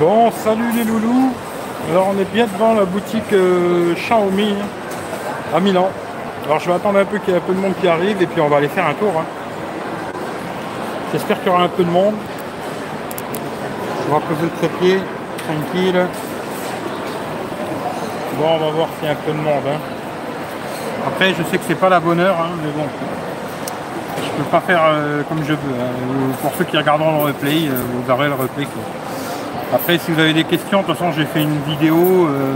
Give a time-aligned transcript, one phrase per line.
[0.00, 1.32] Bon, salut les loulous.
[1.90, 4.54] Alors on est bien devant la boutique euh, Xiaomi
[5.54, 5.88] à Milan.
[6.46, 8.20] Alors je vais attendre un peu qu'il y ait un peu de monde qui arrive
[8.20, 9.12] et puis on va aller faire un tour.
[9.18, 9.24] hein.
[11.12, 12.14] J'espère qu'il y aura un peu de monde.
[14.08, 15.00] On va poser le trépied,
[15.46, 16.06] tranquille.
[18.38, 19.62] Bon, on va voir s'il y a un peu de monde.
[19.68, 19.78] hein.
[21.06, 22.88] Après, je sais que c'est pas la bonne heure, hein, mais bon.
[24.24, 25.58] Je peux pas faire euh, comme je veux.
[26.42, 28.64] Pour ceux qui regarderont le replay, euh, vous aurez le replay.
[28.64, 28.82] quoi.
[29.72, 31.96] Après, si vous avez des questions, de toute façon, j'ai fait une vidéo
[32.28, 32.52] euh,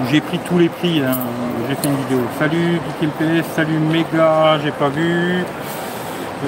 [0.00, 1.00] où j'ai pris tous les prix.
[1.00, 1.16] hein.
[1.68, 2.20] J'ai fait une vidéo.
[2.38, 5.44] Salut Geek salut Méga, j'ai pas vu.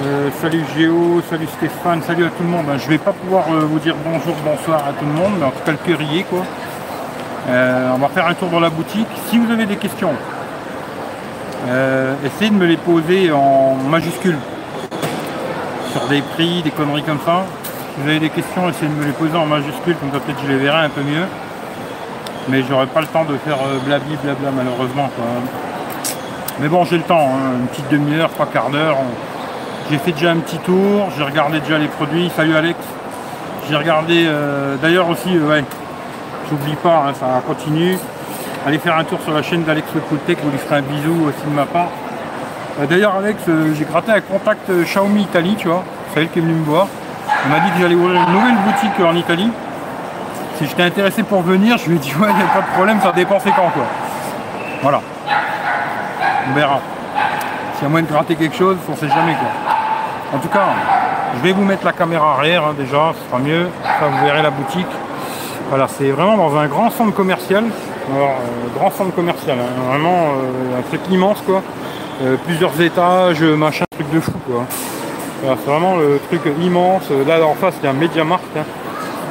[0.03, 2.65] Euh, salut Géo, salut Stéphane, salut à tout le monde.
[2.69, 2.77] hein.
[2.77, 5.51] Je vais pas pouvoir euh, vous dire bonjour, bonsoir à tout le monde, mais en
[5.51, 6.39] tout cas le cœurier quoi.
[7.47, 9.07] On va faire un tour dans la boutique.
[9.29, 10.13] Si vous avez des questions,
[12.25, 14.37] essayez de me les poser en majuscules.
[15.91, 17.43] Sur des prix, des conneries comme ça.
[17.93, 20.39] Si vous avez des questions, essayez de me les poser en majuscules, comme ça peut-être
[20.43, 21.25] je les verrai un peu mieux.
[22.49, 25.11] Mais j'aurai pas le temps de faire euh, blabli blabla malheureusement.
[26.59, 28.97] Mais bon j'ai le temps, hein, une petite demi-heure, trois quarts d'heure.
[29.91, 32.31] J'ai fait déjà un petit tour, j'ai regardé déjà les produits.
[32.35, 32.79] Salut Alex.
[33.69, 35.63] J'ai regardé euh, d'ailleurs aussi, euh, ouais,
[36.49, 37.97] j'oublie pas, hein, ça continue.
[38.65, 41.27] Allez faire un tour sur la chaîne d'Alex Le Cooltech, vous lui ferez un bisou
[41.27, 41.89] aussi de ma part.
[42.79, 45.83] Euh, D'ailleurs Alex, euh, j'ai gratté un contact euh, Xiaomi Italie, tu vois,
[46.13, 46.87] c'est elle qui est venue me voir.
[47.43, 49.51] Elle m'a dit que j'allais ouvrir une nouvelle boutique euh, en Italie.
[50.57, 52.73] Si j'étais intéressé pour venir, je lui ai dit ouais, il n'y a pas de
[52.73, 53.83] problème, ça dépend c'est quand quoi.
[54.81, 55.01] Voilà.
[56.49, 56.79] On verra.
[57.75, 60.37] S'il y a moyen de gratter quelque chose, on sait jamais quoi.
[60.37, 60.67] En tout cas,
[61.35, 63.67] je vais vous mettre la caméra arrière hein, déjà, ce sera mieux.
[63.83, 64.87] Ça vous verrez la boutique.
[65.69, 67.65] Voilà, c'est vraiment dans un grand centre commercial.
[68.13, 71.61] Alors, euh, grand centre commercial, hein, vraiment euh, un truc immense quoi.
[72.45, 74.63] Plusieurs étages, machin, truc de fou quoi.
[75.43, 77.03] Voilà, c'est vraiment le truc immense.
[77.27, 78.45] Là en face il y a un Mediamarkt.
[78.57, 78.63] hein.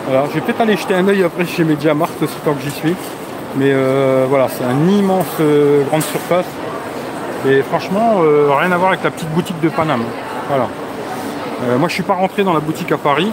[0.07, 2.71] Voilà, je vais peut-être aller jeter un œil après chez Mediamarkt aussi tant que j'y
[2.71, 2.95] suis.
[3.57, 6.47] Mais euh, voilà, c'est un immense euh, grande surface.
[7.49, 10.05] Et franchement, euh, rien à voir avec la petite boutique de Paname.
[10.49, 10.67] Voilà.
[11.79, 13.31] Moi je suis pas rentré dans la boutique à Paris.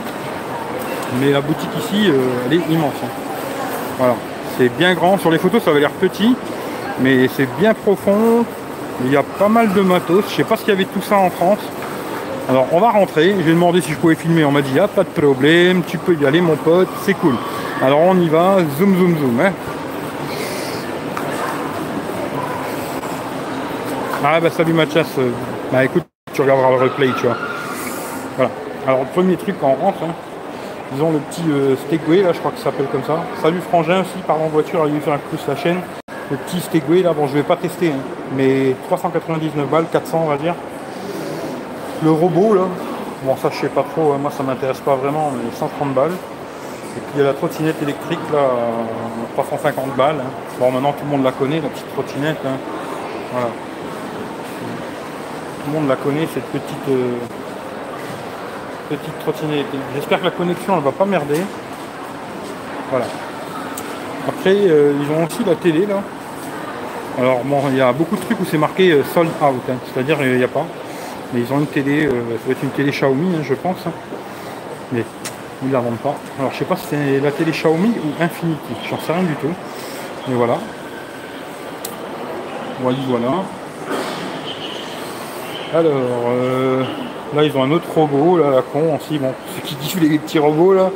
[1.19, 2.11] Mais la boutique ici,
[2.45, 2.93] elle est immense.
[3.03, 3.07] hein.
[3.97, 4.13] Voilà.
[4.57, 5.17] C'est bien grand.
[5.17, 6.35] Sur les photos, ça avait l'air petit.
[7.01, 8.45] Mais c'est bien profond.
[9.03, 10.25] Il y a pas mal de matos.
[10.29, 11.57] Je sais pas s'il y avait tout ça en France.
[12.49, 13.35] Alors on va rentrer.
[13.45, 14.43] J'ai demandé si je pouvais filmer.
[14.43, 15.83] On m'a dit, ah, pas de problème.
[15.85, 16.87] Tu peux y aller, mon pote.
[17.03, 17.35] C'est cool.
[17.81, 18.57] Alors on y va.
[18.77, 19.39] Zoom, zoom, zoom.
[19.39, 19.53] hein.
[24.23, 25.07] Ah bah salut Mathias.
[25.71, 27.37] Bah écoute, tu regarderas le replay, tu vois.
[28.35, 28.51] Voilà.
[28.85, 30.13] Alors le premier truc quand on rentre, hein,
[30.93, 33.23] ils ont le petit euh, Stegway là, je crois que ça s'appelle comme ça.
[33.41, 35.79] Salut Frangin aussi, par en voiture, il lui faire un coup sur la chaîne.
[36.31, 38.01] Le petit Stegway là, bon je vais pas tester, hein,
[38.35, 40.55] mais 399 balles, 400 on va dire.
[42.03, 42.61] Le robot là,
[43.23, 46.11] bon ça je sais pas trop, hein, moi ça m'intéresse pas vraiment, mais 130 balles.
[46.97, 50.15] Et puis il y a la trottinette électrique là, à 350 balles.
[50.19, 50.29] hein.
[50.59, 52.37] Bon maintenant tout le monde la connaît, la petite trottinette.
[52.45, 52.57] hein.
[53.33, 53.47] Voilà.
[55.63, 57.15] Tout le monde la connaît, cette petite, euh,
[58.89, 59.65] petite trottinette.
[59.95, 61.41] J'espère que la connexion elle va pas merder.
[62.91, 63.05] Voilà.
[64.27, 66.01] Après, euh, ils ont aussi la télé là.
[67.19, 69.61] Alors bon, il y a beaucoup de trucs où c'est marqué euh, sold out,
[69.93, 70.65] c'est-à-dire il n'y a pas.
[71.33, 73.77] Mais ils ont une télé, euh, ça doit être une télé Xiaomi, hein, je pense.
[73.87, 73.91] hein.
[74.91, 75.03] Mais
[75.63, 76.15] ils la vendent pas.
[76.39, 79.35] Alors je sais pas si c'est la télé Xiaomi ou Infinity, j'en sais rien du
[79.35, 79.53] tout.
[80.27, 80.57] Mais voilà.
[82.81, 83.27] Voilà, voilà.
[85.75, 85.91] Alors,
[86.29, 86.83] euh,
[87.35, 90.17] là ils ont un autre robot, là, la con aussi, bon, ceux qui kiffent les
[90.17, 90.89] petits robots là,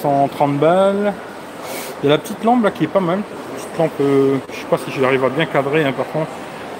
[0.00, 1.12] 130 balles.
[2.02, 3.20] Il y a la petite lampe là qui est pas mal.
[3.56, 6.30] Petite lampe, euh, je sais pas si j'arrive à bien cadrer hein, par contre.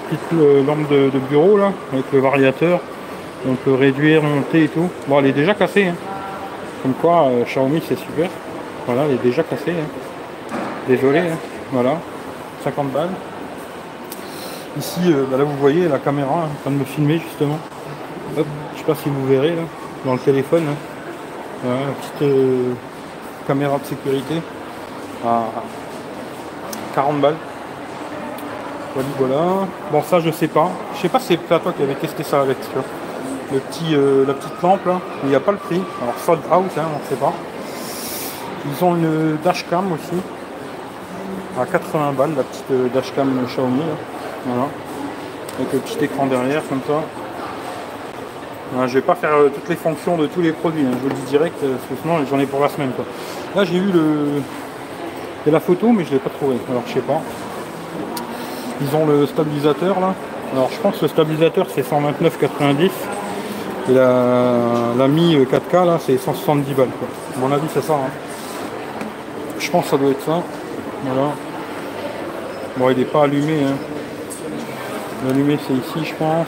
[0.09, 2.79] Petite lampe de, bureau là, avec le variateur.
[3.47, 4.89] On peut réduire, monter et tout.
[5.07, 5.85] Bon elle est déjà cassée.
[5.87, 5.95] hein.
[6.81, 8.29] Comme quoi euh, Xiaomi c'est super.
[8.87, 9.71] Voilà, elle est déjà cassée.
[9.71, 10.55] hein.
[10.87, 11.37] Désolé, hein.
[11.71, 11.97] voilà.
[12.63, 13.09] 50 balles.
[14.77, 17.59] Ici, euh, bah là vous voyez la caméra en train de me filmer justement.
[18.35, 19.61] Je sais pas si vous verrez là,
[20.05, 20.65] dans le téléphone.
[21.63, 21.71] la
[22.01, 22.73] petite euh,
[23.47, 24.35] caméra de sécurité
[25.25, 25.43] à
[26.95, 27.35] 40 balles.
[28.95, 29.67] Voilà.
[29.91, 30.69] Bon ça je sais pas.
[30.95, 32.83] Je sais pas si c'est à toi qui avait testé ça avec tu vois.
[33.51, 35.81] Le petit, euh, la petite lampe là, il n'y a pas le prix.
[36.01, 37.33] Alors sold out, hein, on ne sait pas.
[38.65, 40.21] Ils ont une dashcam aussi.
[41.59, 43.79] À 80 balles, la petite euh, dashcam Xiaomi.
[43.79, 43.85] là.
[44.45, 44.67] Voilà.
[45.59, 47.01] Avec le petit écran derrière comme ça.
[48.71, 50.99] Voilà, je vais pas faire euh, toutes les fonctions de tous les produits, hein, je
[50.99, 52.91] vous le dis direct, parce que sinon j'en ai pour la semaine.
[52.95, 53.05] Quoi.
[53.55, 54.41] Là j'ai vu le.
[55.47, 57.19] a la photo mais je l'ai pas trouvé, alors je sais pas.
[58.81, 60.13] Ils ont le stabilisateur là.
[60.53, 62.89] Alors je pense que le stabilisateur c'est 129,90.
[63.89, 67.07] Et la, la Mi 4K là c'est 170 balles quoi.
[67.37, 67.93] Mon avis c'est ça.
[67.93, 68.09] hein.
[69.59, 70.41] Je pense que ça doit être ça.
[71.05, 71.29] Voilà.
[72.77, 73.63] Bon il n'est pas allumé.
[73.63, 73.75] Hein.
[75.27, 76.47] L'allumé c'est ici je pense.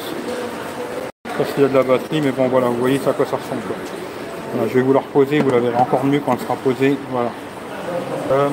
[1.38, 3.26] Parce qu'il y a de la batterie, mais bon voilà, vous voyez ça à quoi
[3.26, 3.62] ça ressemble.
[4.70, 6.98] je vais vous la reposer, vous la verrez encore mieux quand elle sera posée.
[7.12, 7.30] Voilà.
[8.30, 8.50] Voilà.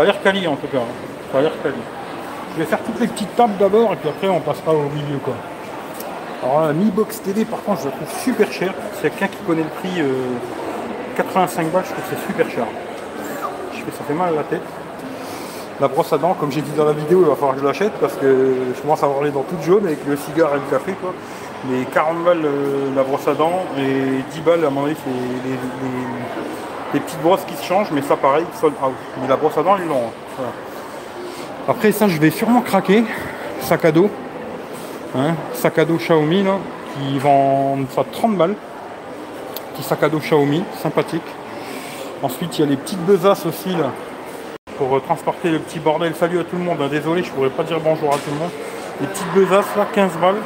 [0.00, 0.78] Ça a l'air quali en tout cas.
[0.78, 1.28] hein.
[1.30, 1.74] Ça a l'air quali.
[2.54, 5.18] Je vais faire toutes les petites tables d'abord et puis après on passera au milieu
[5.22, 5.34] quoi.
[6.42, 8.72] Alors la Mi Box TV par contre je la trouve super chère.
[8.94, 10.14] Si quelqu'un qui connaît le prix, euh,
[11.18, 12.64] 85 balles, je trouve que c'est super cher.
[13.74, 14.62] Je fais, ça fait mal à la tête.
[15.82, 17.66] La brosse à dents, comme j'ai dit dans la vidéo, il va falloir que je
[17.66, 20.60] l'achète parce que je commence à avoir les dents toutes jaunes avec le cigare et
[20.64, 21.12] le café quoi.
[21.68, 25.10] Mais 40 balles euh, la brosse à dents et 10 balles à mon avis c'est
[25.10, 26.06] les, les- les
[26.98, 28.92] petites brosses qui se changent, mais ça pareil, sold out.
[29.20, 30.10] Mais la brosse à dents ils l'ont.
[30.40, 30.42] hein.
[31.68, 33.04] Après ça je vais sûrement craquer.
[33.60, 34.10] Sac à dos.
[35.16, 36.56] Hein, sac à dos Xiaomi là,
[36.94, 38.54] qui vend ça 30 balles.
[39.74, 41.22] Petit sac à dos Xiaomi, sympathique.
[42.22, 43.90] Ensuite il y a les petites besaces aussi là.
[44.78, 46.14] Pour euh, transporter le petit bordel.
[46.14, 46.88] Salut à tout le monde, hein.
[46.90, 48.50] désolé je pourrais pas dire bonjour à tout le monde.
[49.00, 50.36] Les petites besaces là, 15 balles,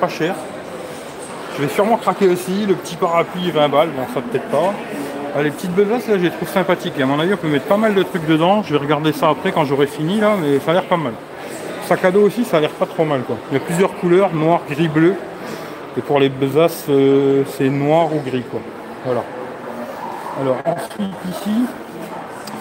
[0.00, 0.34] pas cher.
[1.56, 4.72] Je vais sûrement craquer aussi, le petit parapluie 20 balles, bon ça peut-être pas.
[5.36, 7.48] Ah, les petites besaces là je les trouve sympathiques et à mon avis on peut
[7.48, 8.62] mettre pas mal de trucs dedans.
[8.62, 11.12] Je vais regarder ça après quand j'aurai fini là, mais ça a l'air pas mal.
[11.86, 13.36] Sac à dos aussi ça a l'air pas trop mal quoi.
[13.50, 15.14] Il y a plusieurs couleurs, noir, gris, bleu.
[15.96, 18.60] Et pour les besaces euh, c'est noir ou gris quoi.
[19.04, 19.24] Voilà.
[20.40, 21.66] Alors ensuite ici,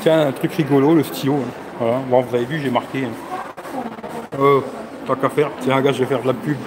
[0.02, 1.36] tiens un truc rigolo, le stylo.
[1.36, 1.52] hein.
[1.80, 1.98] Voilà.
[2.10, 3.06] Bon vous avez vu j'ai marqué.
[3.06, 4.62] hein.
[5.06, 6.58] Tant qu'à faire, tiens gars je vais faire de la pub.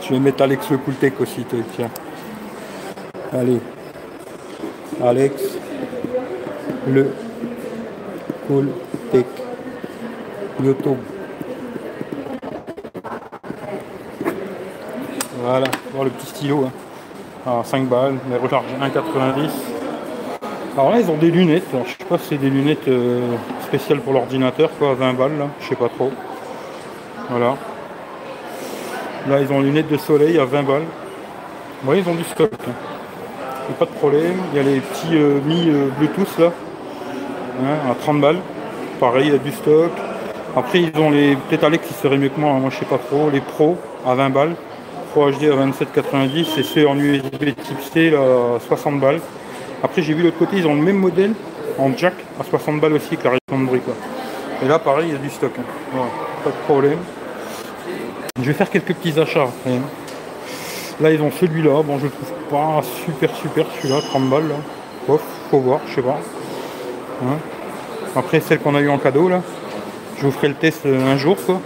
[0.00, 0.78] Je vais mettre Alex le
[1.20, 1.44] aussi,
[1.76, 1.90] tiens.
[3.32, 3.60] Allez.
[5.04, 5.58] Alex
[6.88, 7.10] le
[8.46, 9.26] Cooltech.
[10.62, 10.96] YouTube.
[15.40, 15.66] Voilà,
[16.02, 16.64] le petit stylo.
[16.66, 16.72] Hein.
[17.46, 19.50] Alors, 5 balles, mais recharge 1,90.
[20.76, 21.64] Alors là, ils ont des lunettes.
[21.72, 23.20] Alors, je sais pas si c'est des lunettes euh,
[23.62, 25.46] spéciales pour l'ordinateur, quoi, à 20 balles, là.
[25.60, 26.10] Je sais pas trop.
[27.30, 27.54] Voilà.
[29.28, 30.84] Là, ils ont lunettes de soleil à 20 balles.
[31.86, 32.50] Oui, ils ont du stock.
[32.66, 32.97] hein.
[33.78, 34.36] Pas de problème.
[34.52, 36.52] Il y a les petits euh, Mi euh, Bluetooth là,
[37.62, 38.38] hein, à 30 balles.
[38.98, 39.90] Pareil, il y a du stock.
[40.56, 41.36] Après, ils ont les.
[41.36, 43.30] Peut-être Alex qui serait mieux que moi, hein, moi je sais pas trop.
[43.30, 43.76] Les Pro
[44.06, 44.54] à 20 balles.
[45.12, 48.18] Pro HD à 27,90 et ceux en USB type C là,
[48.56, 49.20] à 60 balles.
[49.82, 51.34] Après, j'ai vu l'autre côté, ils ont le même modèle
[51.78, 53.80] en jack à 60 balles aussi avec la réduction de bruit.
[53.80, 53.94] Quoi.
[54.64, 55.52] Et là, pareil, il y a du stock.
[55.56, 55.98] hein.
[56.42, 56.98] Pas de problème.
[58.40, 59.48] Je vais faire quelques petits achats.
[61.00, 61.82] Là, ils ont celui-là.
[61.82, 64.48] Bon, je trouve pas super, super celui-là, 30 balles.
[64.48, 65.16] Là.
[65.50, 66.18] Faut voir, je sais pas.
[67.24, 67.36] Hein.
[68.16, 69.40] Après, celle qu'on a eu en cadeau, là.
[70.18, 71.60] Je vous ferai le test euh, un jour, quoi.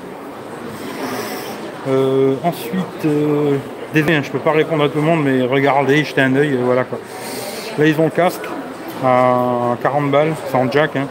[1.88, 3.56] Euh, ensuite, euh,
[3.93, 6.56] désolé, hein, je peux pas répondre à tout le monde, mais regardez, jetez un œil,
[6.62, 6.99] voilà quoi.
[7.79, 8.44] Là, ils ont le casque
[9.05, 10.94] à 40 balles, c'est en jack.
[10.94, 11.08] hein.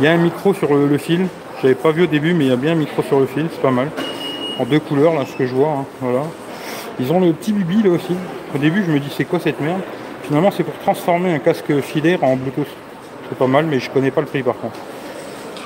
[0.00, 1.26] Il y a un micro sur le, le fil.
[1.60, 3.48] J'avais pas vu au début, mais il y a bien un micro sur le fil,
[3.52, 3.90] c'est pas mal.
[4.58, 5.84] En deux couleurs, là, ce que je vois.
[6.00, 6.22] voilà.
[6.98, 8.14] Ils ont le petit bibi là aussi.
[8.54, 9.80] Au début, je me dis c'est quoi cette merde?
[10.22, 12.66] Finalement, c'est pour transformer un casque filaire en Bluetooth.
[13.28, 14.76] C'est pas mal, mais je connais pas le prix par contre.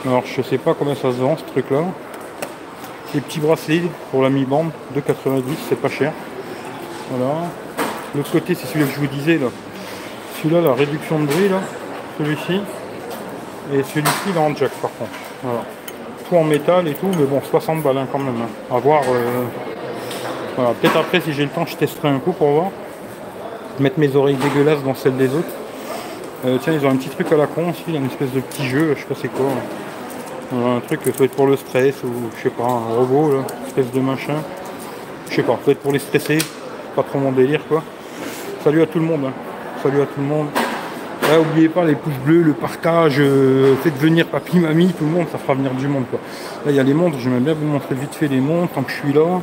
[0.06, 1.80] Alors, je sais pas combien ça se vend ce truc là.
[3.14, 6.12] Les petits bracelets pour la mi-bande, 2,90, c'est pas cher.
[7.10, 7.34] Voilà.
[8.14, 9.46] L'autre côté, c'est celui que je vous disais là.
[10.42, 11.60] Celui-là, la réduction de bruit là.
[12.18, 12.60] Celui-ci.
[13.72, 15.10] Et celui-ci, là en jack par contre.
[15.42, 15.60] Voilà.
[16.28, 18.34] Tout en métal et tout, mais bon, 60 balles hein, quand même.
[18.42, 18.78] hein.
[18.78, 19.02] Voir.
[19.08, 19.44] euh,
[20.80, 22.66] peut-être après, si j'ai le temps, je testerai un coup pour voir.
[23.78, 25.48] Mettre mes oreilles dégueulasses dans celles des autres.
[26.46, 28.66] Euh, tiens, ils ont un petit truc à la con aussi, une espèce de petit
[28.66, 29.46] jeu, je sais pas c'est quoi.
[30.50, 33.38] Voilà, un truc, peut être pour le stress ou je sais pas, un robot, là,
[33.66, 34.36] espèce de machin.
[35.28, 36.38] Je sais pas, peut-être pour les stresser,
[36.96, 37.82] pas trop mon délire quoi.
[38.64, 39.32] Salut à tout le monde, hein.
[39.82, 40.46] salut à tout le monde.
[41.28, 45.10] Là, oubliez pas les pouces bleus, le partage, euh, faites venir papy, mamie, tout le
[45.10, 46.18] monde, ça fera venir du monde quoi.
[46.64, 48.82] Là, il y a les montres, j'aimerais bien vous montrer vite fait les montres tant
[48.82, 49.40] que je suis là.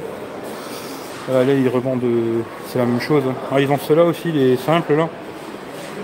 [1.29, 3.23] Euh, là, ils revendent, euh, c'est la même chose.
[3.51, 5.07] Ah, ils ont ceux-là aussi, les simples là.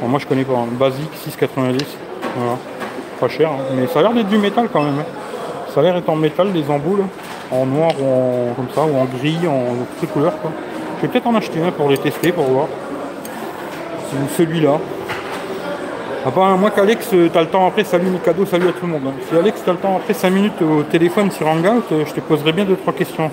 [0.06, 0.53] Moi, je connais pas.
[0.53, 0.68] hein.
[0.72, 1.86] Basique, 6,90.
[2.36, 2.58] Voilà.
[3.20, 3.63] Pas cher, hein.
[3.75, 5.00] mais ça a l'air d'être du métal quand même.
[5.00, 5.06] hein.
[5.74, 7.00] Ça a l'air d'être en métal, des embouts.
[7.51, 10.50] En noir ou en, comme ça, ou en gris, en toutes les couleurs quoi.
[10.98, 12.68] Je vais peut-être en acheter un pour les tester, pour voir.
[14.38, 14.80] Celui-là.
[16.25, 18.94] À part moi qu'Alex, euh, t'as le temps après, salut Mikado, salut à tout le
[18.94, 19.01] monde.
[19.30, 22.53] Si Alex, t'as le temps après 5 minutes au téléphone sur Hangout, je te poserai
[22.53, 23.30] bien 2-3 questions.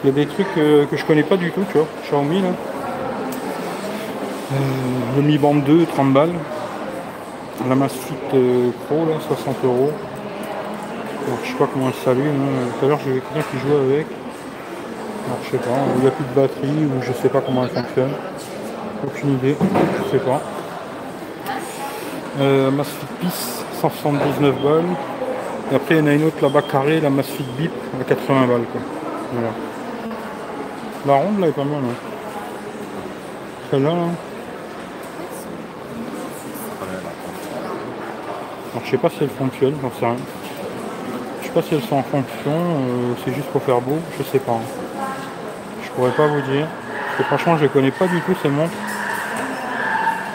[0.00, 1.86] Qu'il y a des trucs que je connais pas du tout, tu vois.
[2.04, 2.48] Xiaomi là.
[4.50, 4.56] Euh,
[5.16, 6.32] le Mi Band 2, 30 balles.
[7.68, 9.92] La Masfit euh, Pro là, 60 euros.
[11.44, 12.26] Je sais pas comment elle s'allume.
[12.26, 12.70] hein.
[12.78, 14.06] Tout à l'heure vu quelqu'un qui jouait avec.
[15.26, 17.64] Alors, je sais pas, il n'y a plus de batterie ou je sais pas comment
[17.64, 18.12] elle fonctionne.
[19.06, 20.40] Aucune idée, je sais pas.
[22.40, 24.84] Euh, Masfit Peace, 179 balles.
[25.70, 28.46] Et après, il y en a une autre là-bas carrée, la Masfit Bip, à 80
[28.46, 28.64] balles.
[28.72, 28.80] Quoi.
[31.08, 31.78] La ronde là est pas mal.
[31.78, 31.94] Hein.
[33.70, 33.96] Celle-là, là.
[38.72, 40.16] Alors, je sais pas si elle fonctionne, j'en sais rien.
[41.40, 44.22] Je sais pas si elles sont en fonction, euh, c'est juste pour faire beau, je
[44.22, 44.52] sais pas.
[44.52, 45.06] hein.
[45.82, 46.66] Je pourrais pas vous dire.
[46.66, 48.70] Parce que franchement, je les connais pas du tout ces montres.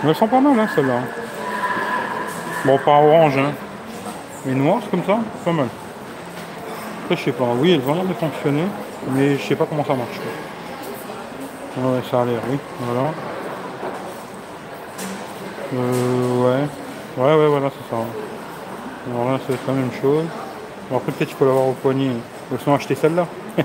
[0.04, 1.02] Mais elles sont pas mal, hein, celles-là.
[2.66, 3.52] Bon, pas orange, hein.
[4.48, 5.68] Mais noires comme ça, pas mal.
[7.04, 7.46] Après, je sais pas.
[7.60, 8.66] Oui, elles ont l'air de fonctionner,
[9.12, 10.20] mais je sais pas comment ça marche.
[11.76, 12.58] Ouais, ça a l'air, oui.
[12.80, 13.10] Voilà.
[15.74, 16.68] Euh, ouais.
[17.18, 18.02] Ouais, ouais, voilà, c'est ça.
[19.12, 20.26] Alors là, c'est la même chose.
[20.94, 22.12] Après, peut-être tu peux l'avoir au poignet.
[22.52, 23.28] Ils sont acheter celle-là.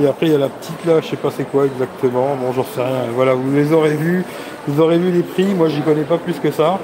[0.00, 2.36] Et après, il y a la petite là, je sais pas c'est quoi exactement.
[2.36, 3.06] Bon, j'en sais rien.
[3.14, 4.24] Voilà, vous les aurez vus.
[4.66, 5.54] Vous aurez vu les prix.
[5.54, 6.78] Moi, j'y connais pas plus que ça.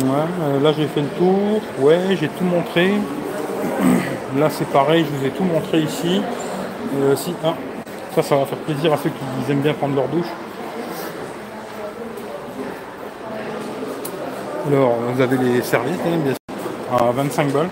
[0.00, 1.60] Euh, là, j'ai fait le tour.
[1.80, 2.94] Ouais, j'ai tout montré.
[4.38, 5.04] Là, c'est pareil.
[5.04, 6.22] Je vous ai tout montré ici.
[6.96, 7.54] Euh, si, ah,
[8.14, 10.26] ça, ça va faire plaisir à ceux qui aiment bien prendre leur douche.
[14.68, 17.70] Alors, vous avez les serviettes, hein, bien sûr, à 25 balles.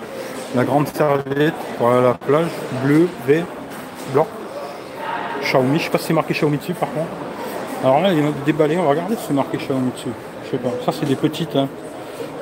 [0.56, 2.50] La grande serviette pour la plage,
[2.82, 3.44] bleu, vert,
[4.12, 4.26] blanc.
[5.42, 7.10] Xiaomi, je sais pas si c'est marqué Xiaomi dessus par contre.
[7.84, 10.08] Alors là, il y en a déballés, on va regarder si c'est marqué Xiaomi dessus.
[10.44, 11.68] Je sais pas, ça c'est des petites, hein.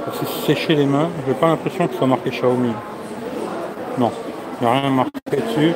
[0.04, 0.14] pour
[0.46, 1.10] sécher les mains.
[1.26, 2.72] J'ai pas l'impression que ce soit marqué Xiaomi.
[3.98, 4.10] Non,
[4.60, 5.74] il n'y a rien marqué dessus.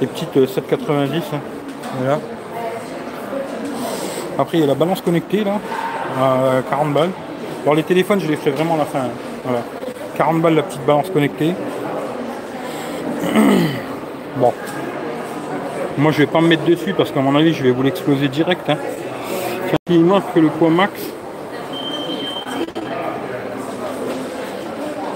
[0.00, 1.18] Les petites euh, 7,90.
[1.34, 1.40] hein.
[1.98, 2.18] Voilà.
[4.38, 5.58] Après, il y a la balance connectée là,
[6.18, 7.10] à 40 balles.
[7.62, 9.00] Alors les téléphones, je les ferai vraiment à la fin.
[9.00, 9.10] hein.
[9.44, 9.62] Voilà.
[10.16, 11.54] 40 balles la petite balance connectée.
[14.36, 14.52] Bon.
[15.98, 18.28] Moi, je vais pas me mettre dessus parce qu'à mon avis, je vais vous l'exploser
[18.28, 18.70] direct.
[18.70, 18.76] Hein.
[19.88, 20.92] Il manque que le poids max.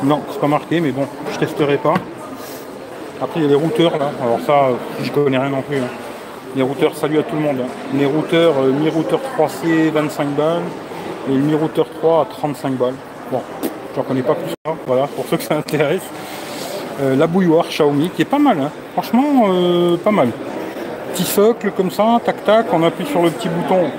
[0.03, 1.95] Non, c'est pas marqué, mais bon, je testerai pas.
[3.23, 4.11] Après, il y a les routeurs là.
[4.23, 4.68] Alors ça,
[5.02, 5.78] je connais rien non plus.
[5.78, 5.88] hein.
[6.56, 7.56] Les routeurs, salut à tout le monde.
[7.62, 7.68] hein.
[7.94, 10.62] Les routeurs, euh, Mi Router 3C, 25 balles.
[11.28, 12.94] Et le Mi Router 3 à 35 balles.
[13.33, 13.40] Bon,
[13.97, 14.73] j'en connais pas plus ça.
[14.87, 16.02] Voilà, pour ceux que ça intéresse.
[17.00, 18.59] Euh, la bouilloire Xiaomi, qui est pas mal.
[18.61, 18.71] hein.
[18.92, 20.28] Franchement, euh, pas mal.
[21.12, 23.90] Petit socle comme ça, tac tac, on appuie sur le petit bouton.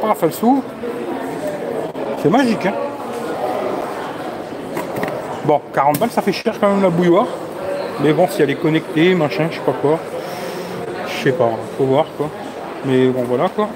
[0.00, 0.30] Paf, elle.
[2.22, 2.66] C'est magique.
[2.66, 2.72] Hein.
[5.44, 7.26] Bon, 40 balles, ça fait cher quand même la bouilloire.
[8.02, 9.98] Mais bon, si elle est connectée, machin, je sais pas quoi.
[11.06, 12.28] Je sais pas, faut voir quoi.
[12.86, 13.68] Mais bon, voilà quoi.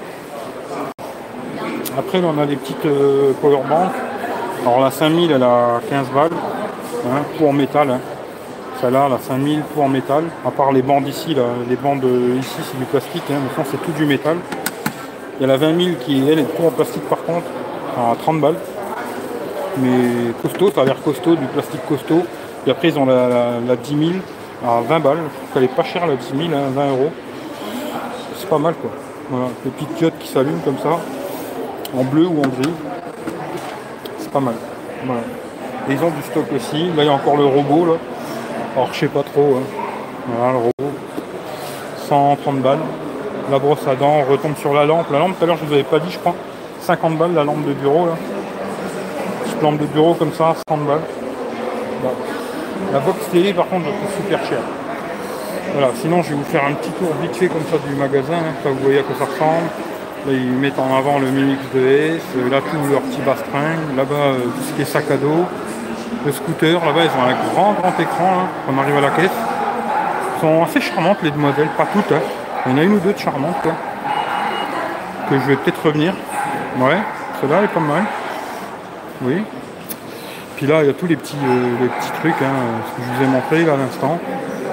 [1.97, 3.91] Après, là, on a des petites euh, powerbank.
[4.63, 6.31] Alors la 5000, elle a 15 balles.
[7.05, 7.91] Hein, pour métal.
[7.91, 7.99] hein.
[8.81, 10.23] Celle-là, la 5000 pour métal.
[10.45, 11.43] À part les bandes ici, là.
[11.69, 13.23] Les bandes euh, ici, c'est du plastique.
[13.29, 13.35] Hein.
[13.43, 14.37] Mais sinon, c'est tout du métal.
[15.37, 17.45] Il y a la 20 000 qui, elle, est tout en plastique par contre.
[17.95, 18.55] À 30 balles.
[19.77, 22.23] Mais costaud, ça a l'air costaud, du plastique costaud.
[22.67, 24.11] Et après, ils ont la, la, la 10 000
[24.65, 25.17] à 20 balles.
[25.53, 27.11] Qu'elle est pas chère, la 10 000, hein, 20 euros.
[28.37, 28.89] C'est pas mal, quoi.
[29.29, 30.89] Voilà, les petites diodes qui s'allument comme ça,
[31.97, 32.73] en bleu ou en gris.
[34.19, 34.53] C'est pas mal.
[35.89, 36.87] Ils ont du stock aussi.
[36.95, 37.93] Là, il y a encore le robot, là.
[38.75, 39.57] Alors, je sais pas trop.
[39.57, 39.63] hein.
[40.35, 40.93] Voilà, le robot.
[42.07, 42.79] 130 balles.
[43.51, 45.11] La brosse à dents, retombe sur la lampe.
[45.11, 46.33] La lampe, tout à l'heure, je vous avais pas dit, je crois.
[46.81, 48.13] 50 balles, la lampe de bureau, là.
[49.61, 50.99] Lampe de bureau comme ça, 30 balles.
[52.91, 54.63] La box télé, par contre, trouve super chère.
[55.73, 58.33] Voilà, sinon je vais vous faire un petit tour vite fait comme ça du magasin,
[58.33, 59.67] hein, vous voyez à quoi ça ressemble.
[60.25, 64.15] Là ils mettent en avant le Mimix 2S, euh, là tout leur petit bastringue, là-bas
[64.15, 65.43] euh, tout ce qui est sac à dos,
[66.25, 69.29] le scooter, là-bas ils ont un grand grand écran, hein, on arrive à la caisse.
[69.35, 72.21] Elles sont assez charmantes les demoiselles, pas toutes, hein.
[72.65, 73.67] il y en a une ou deux de charmantes.
[75.29, 76.13] Que je vais peut-être revenir.
[76.79, 76.99] Ouais,
[77.41, 78.03] celle-là est pas mal.
[79.23, 79.43] Oui.
[80.57, 82.53] Puis là il y a tous les petits, euh, les petits trucs, hein,
[82.87, 84.19] ce que je vous ai montré là à l'instant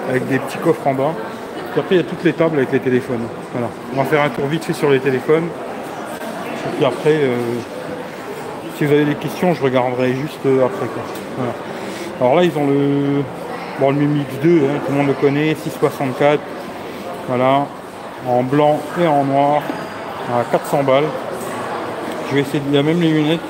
[0.08, 1.14] avec des petits coffres en bas.
[1.72, 3.22] Puis après, il y a toutes les tables avec les téléphones.
[3.52, 3.68] Voilà.
[3.94, 5.44] On va faire un tour vite fait sur les téléphones.
[5.44, 7.36] Et puis après, euh,
[8.76, 10.86] si vous avez des questions, je regarderai juste euh, après.
[10.86, 11.02] quoi.
[12.20, 13.22] Alors là, ils ont le,
[13.80, 16.40] bon, le Mi Mix 2, hein, tout le monde le connaît, 664.
[17.28, 17.66] Voilà.
[18.28, 19.62] En blanc et en noir,
[20.30, 21.04] à 400 balles.
[22.28, 22.62] Je vais essayer.
[22.68, 23.40] Il y a même les lunettes.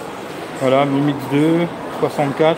[0.60, 1.66] Voilà, Mi Mix 2,
[2.02, 2.56] 64.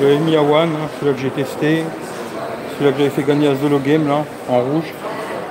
[0.00, 0.68] Le Mi A1, hein,
[1.00, 1.82] celui-là que j'ai testé.
[2.74, 4.92] Celui-là que j'avais fait gagner à Zolo Game, là, en rouge.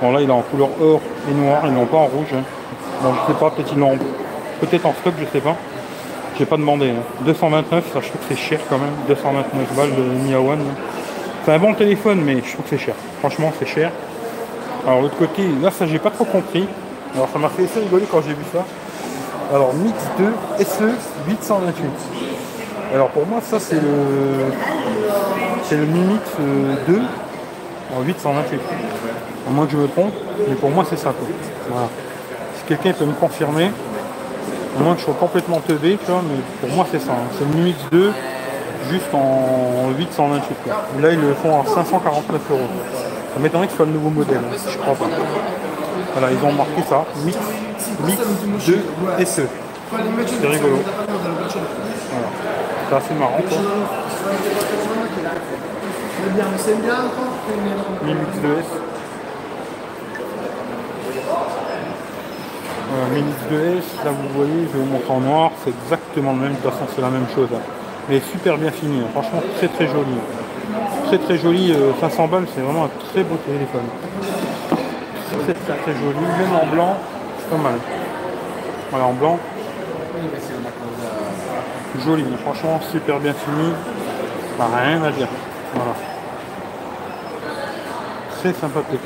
[0.00, 2.28] Bon, là, il est en couleur or et noir, ils l'ont pas en rouge.
[2.34, 2.42] hein.
[3.02, 5.56] Bon, je sais pas, peut-être en stock, je sais pas.
[6.38, 6.90] J'ai pas demandé.
[6.90, 7.02] hein.
[7.26, 8.94] 229, ça je trouve que c'est cher quand même.
[9.08, 10.50] 229 balles de Mi A1.
[10.50, 10.64] là.
[11.44, 12.94] C'est un bon téléphone, mais je trouve que c'est cher.
[13.18, 13.90] Franchement, c'est cher.
[14.86, 16.66] Alors, l'autre côté, là, ça, j'ai pas trop compris.
[17.14, 18.64] Alors, ça m'a fait assez rigoler quand j'ai vu ça.
[19.52, 20.32] Alors, Mix 2
[20.64, 20.90] SE
[21.28, 21.90] 828.
[22.94, 24.52] Alors, pour moi, ça, c'est le.
[25.64, 26.22] C'est le Mi Mix
[26.86, 27.00] 2
[27.96, 28.60] en 828.
[29.46, 30.12] À moins que je me trompe,
[30.48, 31.12] mais pour moi, c'est ça.
[32.56, 33.70] Si quelqu'un peut me confirmer,
[34.78, 37.12] à moins que je sois complètement teubé, tu vois, mais pour moi, c'est ça.
[37.12, 37.28] hein.
[37.32, 38.12] C'est le Mi Mix 2
[38.90, 40.56] juste en 828.
[40.64, 40.74] Quoi.
[40.98, 42.60] Et là, ils le font en 549 euros.
[43.34, 45.06] Ça m'étonnerait que ce soit le nouveau modèle, hein, je crois pas.
[46.14, 47.36] Voilà, ils ont marqué ça, Mix,
[48.04, 48.18] Mix
[48.66, 49.42] 2 SE.
[50.40, 50.76] C'est rigolo.
[52.10, 52.28] Voilà.
[52.88, 53.38] C'est assez marrant.
[53.48, 53.58] Quoi.
[58.04, 58.64] Mix 2S.
[62.90, 66.32] Voilà, Mi Mix 2S, là vous voyez, je vais vous montrer en noir, c'est exactement
[66.32, 67.48] le même, de toute façon c'est la même chose.
[67.54, 67.60] hein.
[68.08, 69.08] Mais super bien fini, hein.
[69.12, 70.16] franchement très très joli.
[71.06, 73.84] Très très joli, euh, 500 balles, c'est vraiment un très beau téléphone.
[75.44, 76.96] Très très très joli, même en blanc,
[77.50, 77.74] pas mal.
[78.90, 79.38] Voilà, en blanc,
[82.04, 82.36] joli, hein.
[82.42, 83.72] franchement super bien fini,
[84.58, 85.28] Bah, rien à dire.
[85.74, 85.92] Voilà.
[88.40, 89.00] Très sympathique.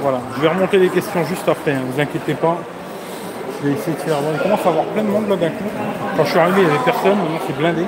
[0.00, 2.58] Voilà, je vais remonter les questions juste après, hein, vous inquiétez pas.
[3.60, 4.20] Je vais essayer de faire.
[4.20, 5.64] Bon, il commence à avoir plein de monde là d'un coup.
[6.16, 7.84] Quand je suis arrivé, il n'y avait personne, maintenant c'est blindé.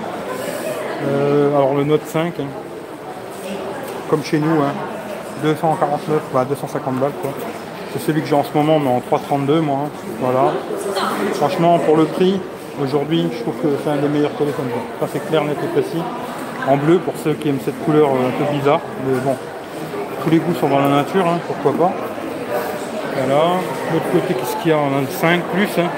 [1.06, 2.44] Euh, alors le Note 5, hein.
[4.08, 4.72] comme chez nous, hein.
[5.42, 7.32] 249, bah 250 balles quoi.
[7.94, 9.78] C'est celui que j'ai en ce moment, mais en 332 moi.
[9.86, 9.88] hein.
[10.20, 10.52] Voilà.
[11.34, 12.40] Franchement, pour le prix,
[12.82, 14.66] aujourd'hui, je trouve que c'est un des meilleurs téléphones.
[15.00, 16.02] Ça c'est clair, net et précis.
[16.68, 18.80] En bleu pour ceux qui aiment cette couleur euh, un peu bizarre.
[19.06, 19.36] Mais bon,
[20.24, 21.92] tous les goûts sont dans la nature, hein, pourquoi pas.
[23.16, 23.42] Voilà.
[23.92, 24.78] L'autre côté, qu'est-ce qu'il y a?
[24.78, 25.68] On a le 5 plus.
[25.78, 25.88] hein.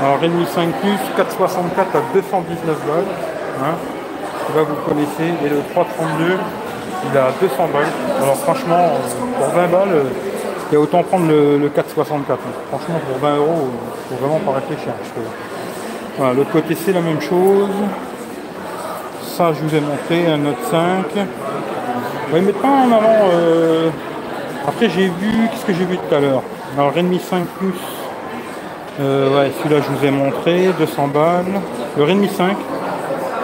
[0.00, 3.04] Alors Redmi 5 plus, 464 à 219 balles.
[3.60, 5.34] Là vous connaissez.
[5.44, 6.38] Et le 332,
[7.12, 7.84] il a 200 balles.
[8.22, 10.02] Alors franchement, euh, pour 20 balles,
[10.76, 12.38] autant prendre le, le 464.
[12.38, 12.50] hein.
[12.70, 13.68] Franchement, pour 20 euros,
[14.10, 14.92] il faut vraiment pas réfléchir.
[16.18, 17.68] Voilà, l'autre côté c'est la même chose.
[19.22, 21.04] Ça, je vous ai montré, un Note 5.
[22.32, 23.28] Ouais, mais pas en avant.
[23.32, 23.88] euh,
[24.68, 26.42] Après, j'ai vu, qu'est-ce que j'ai vu tout à l'heure?
[26.78, 27.72] Alors, Redmi 5 Plus.
[29.00, 31.46] Euh, ouais, celui-là, je vous ai montré, 200 balles.
[31.96, 32.56] Le Redmi 5.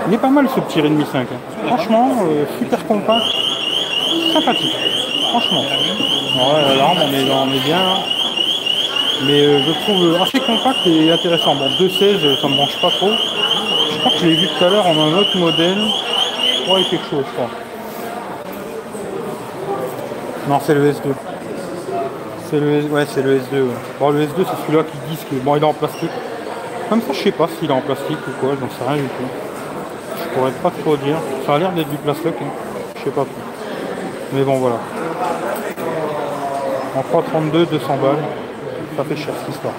[0.08, 1.20] Il est pas mal ce petit Redmi 5.
[1.22, 1.66] hein.
[1.66, 3.24] Franchement, euh, super compact.
[4.34, 4.76] Sympathique.
[5.28, 5.60] Franchement.
[5.62, 7.82] Ouais, l'alarme, on est, on est bien.
[9.26, 11.54] Mais euh, je trouve assez compact et intéressant.
[11.54, 13.10] Bon, 2.16, ça me branche pas trop.
[13.10, 15.78] Je crois que je l'ai vu tout à l'heure en un autre modèle.
[16.68, 17.50] Ouais, quelque chose, je crois.
[20.48, 21.12] Non, c'est le S2.
[22.48, 23.54] C'est le, ouais, c'est le S2.
[23.54, 23.74] ouais.
[24.00, 26.10] Bon, le S2, c'est celui-là qui disent que bon, il est en plastique.
[26.88, 29.08] Comme ça, je sais pas s'il est en plastique ou quoi, j'en sais rien du
[29.08, 29.28] tout.
[30.22, 31.16] Je pourrais pas trop dire.
[31.44, 32.46] Ça a l'air d'être du plastique, hein.
[32.96, 33.26] je sais pas.
[34.32, 34.76] Mais bon, voilà.
[36.98, 38.16] En 332, 200 balles,
[38.96, 39.74] ça fait cher cette histoire.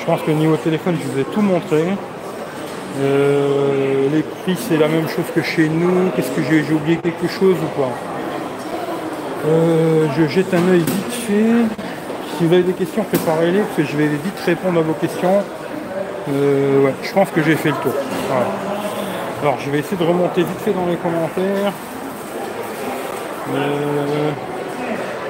[0.00, 1.84] Je pense que niveau téléphone, je vous ai tout montré.
[3.00, 6.10] Euh, les prix, c'est la même chose que chez nous.
[6.16, 7.88] Qu'est-ce que j'ai oublié quelque chose ou pas
[9.46, 11.76] Euh, Je jette un œil vite fait.
[12.36, 15.40] Si vous avez des questions, préparez-les parce que je vais vite répondre à vos questions.
[16.32, 17.94] Euh, je pense que j'ai fait le tour.
[19.40, 21.72] Alors, je vais essayer de remonter vite fait dans les commentaires.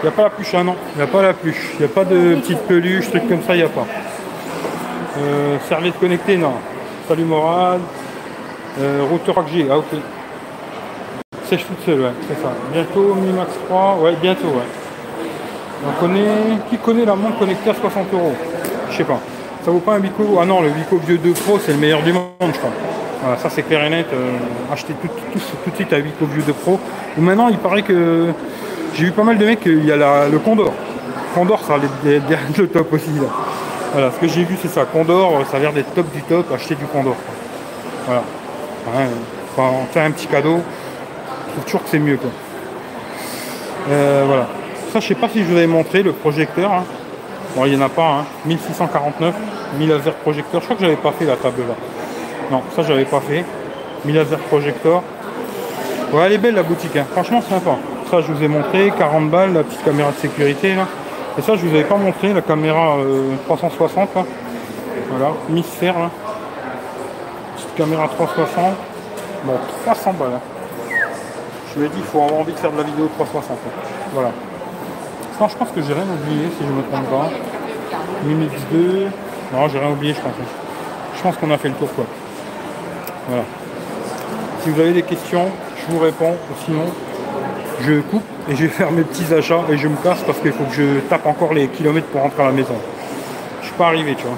[0.05, 1.71] Il n'y a pas la pluche, ah non, il n'y a pas la pluche.
[1.73, 3.87] Il n'y a pas de petite peluche, truc comme ça, il n'y a pas.
[5.17, 6.53] Euh, serviette connectée, non.
[7.09, 7.81] Salut Morad.
[8.81, 9.87] Euh, routeur AXG, ah ok.
[11.47, 12.53] Sèche toute seule, ouais, c'est ça.
[12.71, 15.88] Bientôt Minimax 3, ouais, bientôt, ouais.
[15.88, 18.35] On connaît, qui connaît la montre connectée à 60 euros?
[18.90, 19.21] Je sais pas.
[19.64, 20.38] Ça vaut pas un Vico?
[20.38, 22.73] Ah non, le Vico Vieux 2 Pro, c'est le meilleur du monde, je crois.
[23.23, 24.09] Voilà, ça c'est clair et net.
[24.12, 24.37] euh,
[24.71, 26.79] achetez tout, tout, tout de suite un Vico Vieux 2 Pro.
[27.17, 28.35] Ou maintenant, il paraît que
[28.94, 30.72] j'ai vu pas mal de mecs, il y a le Condor.
[31.35, 33.11] Condor, ça a l'air d'être le top aussi.
[33.16, 33.26] Là.
[33.92, 34.85] Voilà, ce que j'ai vu, c'est ça.
[34.85, 36.46] Condor, euh, ça a l'air d'être top du top.
[36.52, 37.16] Achetez du Condor.
[38.07, 38.22] Voilà.
[39.57, 40.59] Enfin, on fait un petit cadeau.
[41.48, 42.16] Je trouve toujours que c'est mieux.
[42.16, 42.30] Quoi.
[43.90, 44.46] Euh, voilà.
[44.92, 46.72] Ça, je sais pas si je vous avais montré le projecteur.
[46.72, 46.85] hein.
[47.57, 48.20] Bon, il n'y en a pas.
[48.20, 48.24] Hein.
[48.46, 49.35] 1649,
[49.78, 50.61] 1000 laser projecteur.
[50.61, 51.74] Je crois que j'avais pas fait la table là.
[52.50, 53.44] Non, ça, j'avais pas fait.
[54.04, 55.02] 1000 laser projecteur.
[56.12, 56.96] Ouais, elle est belle la boutique.
[56.96, 57.07] hein.
[57.12, 57.76] Franchement, sympa.
[58.20, 58.92] Je vous ai montré.
[58.96, 60.87] 40 balles, la petite caméra de sécurité là.
[61.38, 64.24] Et ça, je vous avais pas montré la caméra euh, 360 là.
[65.11, 66.11] Voilà, Fer là.
[67.57, 68.64] Petite caméra 360.
[69.44, 69.53] Bon,
[69.85, 70.29] 300 balles.
[70.37, 70.40] hein.
[71.74, 73.50] Je lui ai dit, il faut avoir envie de faire de la vidéo 360.
[73.53, 73.70] hein.
[74.12, 74.31] Voilà.
[75.40, 77.31] Non, je pense que j'ai rien oublié si je me trompe pas.
[78.24, 79.07] Mimix 2.
[79.53, 80.33] Non, j'ai rien oublié, je pense.
[81.16, 82.05] Je pense qu'on a fait le tour quoi.
[83.29, 83.42] Voilà.
[84.62, 85.46] Si vous avez des questions,
[85.77, 86.37] je vous réponds.
[86.64, 86.85] Sinon,
[87.80, 90.52] je coupe et je vais faire mes petits achats et je me casse parce qu'il
[90.52, 92.74] faut que je tape encore les kilomètres pour rentrer à la maison.
[93.60, 94.37] Je suis pas arrivé, tu vois.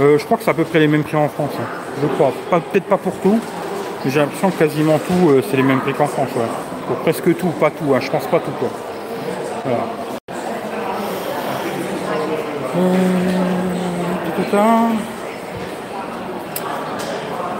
[0.00, 1.50] Euh, je crois que c'est à peu près les mêmes prix en France.
[1.60, 1.64] hein.
[2.02, 2.32] Je crois.
[2.50, 3.38] Peut-être pas pour tout,
[4.04, 6.28] mais j'ai l'impression que quasiment tout, euh, c'est les mêmes prix qu'en France.
[6.86, 7.94] Pour presque tout, pas tout.
[7.94, 8.00] hein.
[8.00, 8.50] Je pense pas tout.
[9.64, 9.78] Voilà.
[12.76, 12.94] Euh,
[14.50, 14.56] tout.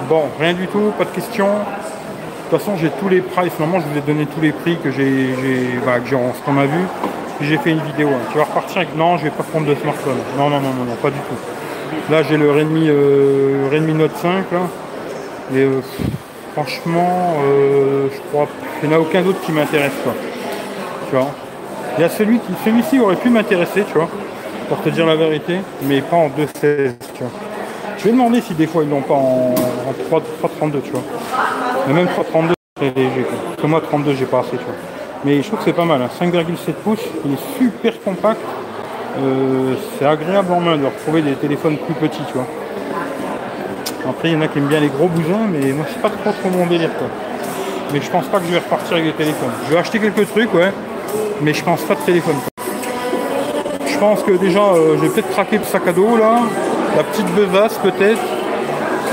[0.09, 1.49] Bon, rien du tout, pas de questions.
[2.55, 3.59] Toute façon, j'ai tous les prices.
[3.59, 5.31] Normalement, je vous ai donné tous les prix que j'ai,
[5.85, 6.85] bah, que ce qu'on a vu.
[7.41, 8.11] J'ai fait une vidéo.
[8.11, 8.29] hein.
[8.31, 10.19] Tu vas repartir avec non, je vais pas prendre de smartphone.
[10.39, 12.13] Non, non, non, non, non, pas du tout.
[12.13, 14.61] Là, j'ai le Redmi, euh, Redmi Note 5 là.
[15.53, 15.81] Et euh,
[16.53, 18.47] franchement, euh, je crois
[18.79, 19.91] qu'il n'y en a aucun d'autre qui m'intéresse.
[21.11, 21.33] Tu vois?
[21.99, 24.09] Il y a celui qui, celui-ci aurait pu m'intéresser, tu vois,
[24.69, 27.33] pour te dire la vérité, mais pas en 2.16, tu vois.
[27.99, 29.55] Je vais demander si des fois ils l'ont pas en,
[29.89, 30.21] en 3,
[30.61, 31.03] 3.32, tu vois.
[31.89, 33.27] Même 3.32, c'est léger,
[33.61, 34.75] que moi, 32, j'ai pas assez, tu vois.
[35.25, 36.09] Mais je trouve que c'est pas mal, hein.
[36.21, 38.41] 5,7 pouces, il est super compact.
[39.19, 42.47] Euh, c'est agréable en main de retrouver des téléphones plus petits, tu vois.
[44.09, 46.11] Après, il y en a qui aiment bien les gros bousins, mais moi, c'est pas
[46.11, 46.91] trop trop mon délire.
[47.93, 49.53] Mais je pense pas que je vais repartir avec des téléphones.
[49.67, 50.73] Je vais acheter quelques trucs, ouais,
[51.43, 52.37] mais je pense pas de téléphone.
[53.87, 56.41] Je pense que déjà, euh, je vais peut-être craquer le sac à dos, là.
[56.97, 58.21] La petite besace, peut-être.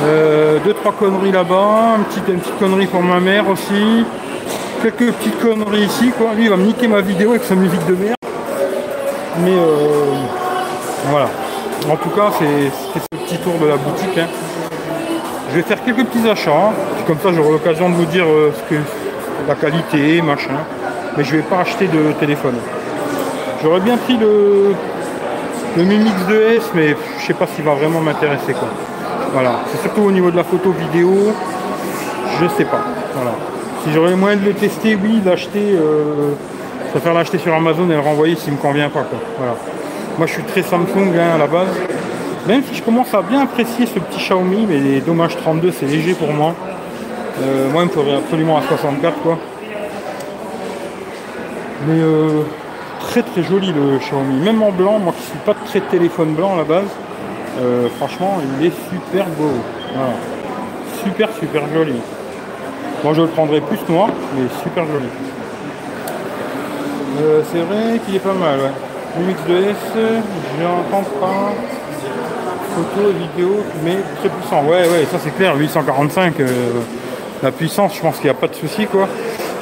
[0.03, 1.95] Euh, deux, trois conneries là-bas.
[1.97, 4.05] Une petite, petite connerie pour ma mère aussi.
[4.81, 6.33] Quelques petites conneries ici, quoi.
[6.35, 8.15] Lui, il va me niquer ma vidéo avec sa musique de merde.
[9.43, 10.05] Mais euh,
[11.09, 11.29] voilà.
[11.89, 14.17] En tout cas, c'est ce petit tour de la boutique.
[14.17, 14.27] hein.
[15.51, 16.71] Je vais faire quelques petits achats.
[16.95, 18.79] Puis Comme ça, j'aurai l'occasion de vous dire euh, ce que
[19.47, 20.57] la qualité, machin.
[21.17, 22.55] Mais je vais pas acheter de téléphone.
[23.61, 24.73] J'aurais bien pris le,
[25.77, 28.53] le Mi Mix 2S, mais je sais pas s'il va vraiment m'intéresser.
[28.53, 28.69] quoi.
[29.33, 29.59] Voilà.
[29.67, 31.33] C'est surtout au niveau de la photo vidéo.
[32.41, 32.83] Je sais pas.
[33.15, 33.31] Voilà.
[33.83, 35.73] Si j'aurais moyen de le tester, oui, l'acheter.
[35.73, 36.33] Euh,
[36.93, 39.03] je l'acheter sur Amazon et le renvoyer s'il me convient pas.
[39.03, 39.19] Quoi.
[39.37, 39.55] Voilà.
[40.17, 41.69] Moi je suis très Samsung hein, à la base.
[42.47, 46.13] Même si je commence à bien apprécier ce petit Xiaomi, mais dommage 32 c'est léger
[46.13, 46.53] pour moi.
[47.41, 49.37] Euh, moi il me faudrait absolument un 64 quoi.
[51.87, 52.41] Mais euh,
[52.99, 54.39] très très joli le Xiaomi.
[54.43, 56.89] Même en blanc, moi qui suis pas très téléphone blanc à la base,
[57.59, 59.51] euh, franchement il est super beau.
[61.03, 61.95] Super super joli.
[63.03, 65.07] Moi je le prendrais plus noir, mais super joli.
[67.19, 68.71] Euh, c'est vrai qu'il est pas mal, ouais.
[69.19, 71.51] Lumix 2S, je n'entends pas.
[72.73, 74.63] Photo vidéo, mais très puissant.
[74.63, 76.39] Ouais, ouais, ça c'est clair, 845.
[76.39, 76.45] euh,
[77.43, 79.09] la puissance, je pense qu'il n'y a pas de souci, quoi.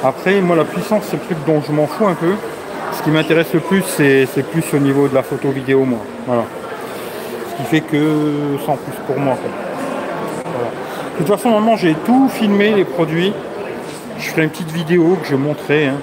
[0.04, 2.34] Après, moi, la puissance, c'est le truc dont je m'en fous un peu.
[2.92, 5.98] Ce qui m'intéresse le plus, c'est c'est plus au niveau de la photo vidéo, moi.
[6.26, 6.44] Voilà.
[7.60, 9.36] Qui fait que sans plus pour moi.
[10.44, 13.32] De toute façon, maintenant, j'ai tout filmé, les produits.
[14.18, 15.88] Je ferai une petite vidéo que je montrerai.
[15.88, 15.94] hein.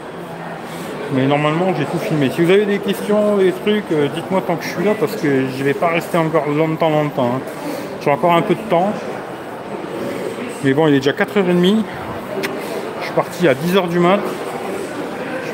[1.13, 2.29] Mais normalement, j'ai tout filmé.
[2.35, 5.15] Si vous avez des questions, des trucs, euh, dites-moi tant que je suis là parce
[5.15, 7.31] que je vais pas rester encore longtemps, longtemps.
[7.37, 7.41] hein.
[8.03, 8.91] J'ai encore un peu de temps.
[10.63, 11.83] Mais bon, il est déjà 4h30.
[12.99, 14.19] Je suis parti à 10h du mat.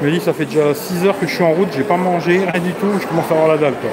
[0.02, 1.98] Je me dis, ça fait déjà 6 heures que je suis en route, j'ai pas
[1.98, 2.88] mangé, rien du tout.
[3.02, 3.74] Je commence à avoir la dalle.
[3.82, 3.92] Quoi.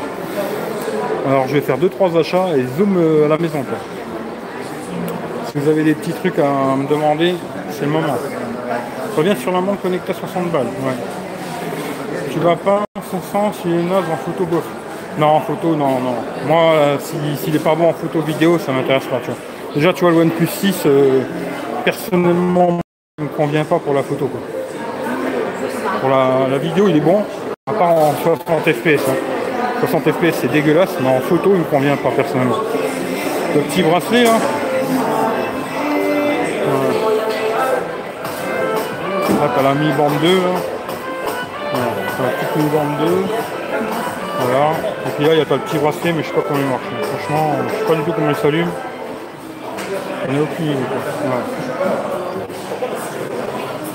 [1.29, 3.63] Alors, je vais faire 2-3 achats et zoom euh, à la maison.
[3.63, 3.79] Quoi.
[5.47, 7.35] Si vous avez des petits trucs à me demander,
[7.71, 8.15] c'est le moment.
[9.17, 10.67] Reviens sur la montre connectée à 60 balles.
[12.33, 14.65] Tu vas pas, son sens, il est naze en photo bof.
[15.19, 16.15] Non, en photo, non, non.
[16.47, 19.21] Moi, euh, si- s'il est pas bon en photo vidéo, ça m'intéresse pas.
[19.75, 21.23] Déjà, tu vois, le OnePlus 6, euh,
[21.85, 22.79] personnellement,
[23.19, 24.41] il me convient pas pour la photo, quoi.
[26.01, 27.23] Pour la, la vidéo, il est bon,
[27.69, 29.09] à part en 60 fps.
[29.09, 29.15] hein.
[29.81, 32.59] 60 fps, c'est dégueulasse, mais en photo, il me convient pas, personnellement.
[33.55, 34.39] Le petit bracelet, là.
[36.67, 36.85] Voilà.
[39.41, 40.43] Là, t'as la Mi Band 2, là.
[41.73, 43.25] Voilà, t'as la petite Mi Band 2.
[44.41, 44.67] Voilà.
[45.07, 46.61] Et puis là, il y a pas le petit bracelet, mais je sais pas comment
[46.61, 46.83] il marche.
[47.03, 48.71] Franchement, je sais pas du tout comment il s'allume.
[50.29, 50.79] On n'a aucune idée.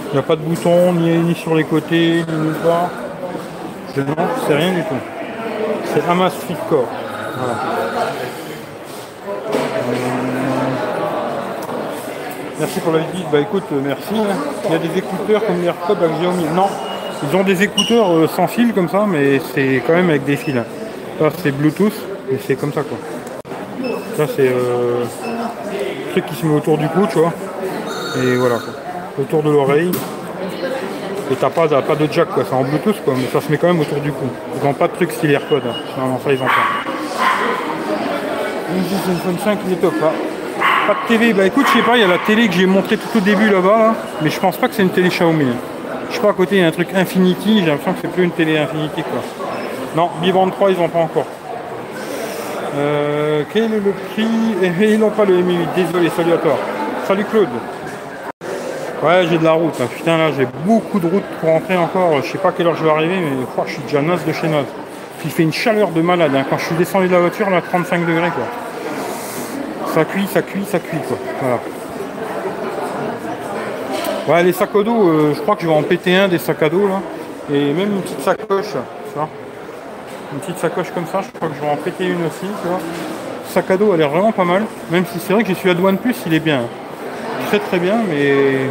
[0.08, 2.90] Il n'y a pas de bouton, ni, sur les côtés, ni nulle part.
[4.48, 4.96] C'est rien du tout.
[5.94, 6.34] C'est Hamas
[6.70, 6.86] Core.
[7.38, 7.56] Voilà.
[12.58, 13.28] Merci pour la visite.
[13.32, 14.14] Bah écoute, euh, merci.
[14.66, 16.46] Il y a des écouteurs comme les AirPods avec Xiaomi.
[16.56, 16.68] Non,
[17.24, 20.38] ils ont des écouteurs euh, sans fil comme ça, mais c'est quand même avec des
[20.38, 20.56] fils.
[21.20, 21.94] Ça c'est Bluetooth,
[22.32, 22.98] mais c'est comme ça quoi.
[24.16, 25.04] Ça c'est euh,
[26.12, 27.34] truc qui se met autour du cou, tu vois.
[28.24, 28.74] Et voilà quoi.
[29.22, 29.92] Autour de l'oreille.
[31.32, 33.58] Et t'as pas, pas de jack quoi, c'est en Bluetooth quoi, mais ça se met
[33.58, 34.26] quand même autour du cou.
[34.62, 35.64] Ils ont pas de truc style AirPod.
[35.66, 35.74] hein.
[36.00, 36.52] Non, ça ils ont pas.
[38.74, 40.12] Le iPhone 5 il est top hein.
[40.88, 42.68] Pas de TV, bah écoute, je sais pas, il y a la télé que j'ai
[42.68, 45.46] montré tout au début là-bas, là, mais je pense pas que c'est une télé Xiaomi.
[45.46, 45.56] hein.
[46.12, 48.12] Je sais pas, à côté il y a un truc Infinity, j'ai l'impression que c'est
[48.12, 49.22] plus une télé Infinity quoi.
[49.96, 51.26] Non, Bivand 3 ils ont pas encore.
[52.78, 54.28] Euh, quel est le prix?
[54.62, 56.58] Eh, Ils n'ont pas le Mi 8, désolé, salut à toi.
[57.08, 57.48] Salut Claude.
[59.06, 59.76] Ouais, j'ai de la route.
[59.82, 59.88] hein.
[59.96, 62.22] Putain, là, j'ai beaucoup de route pour rentrer encore.
[62.24, 64.26] Je sais pas à quelle heure je vais arriver, mais oh, je suis déjà naze
[64.26, 64.66] de chez naze.
[65.24, 66.32] Il fait une chaleur de malade.
[66.36, 66.44] hein.
[66.50, 68.46] Quand je suis descendu de la voiture, là, 35 degrés, quoi.
[69.94, 71.18] Ça cuit, ça cuit, ça cuit, quoi.
[71.42, 71.60] Voilà.
[74.28, 76.40] Ouais, les sacs à dos, euh, je crois que je vais en péter un des
[76.40, 77.00] sacs à dos, là.
[77.54, 79.30] Et même une petite sacoche, tu vois.
[80.34, 82.46] Une petite sacoche comme ça, je crois que je vais en péter une aussi.
[82.46, 84.64] Le sac à dos a l'air vraiment pas mal.
[84.90, 86.62] Même si c'est vrai que j'ai celui à douane plus, il est bien.
[87.48, 88.68] Très très bien, mais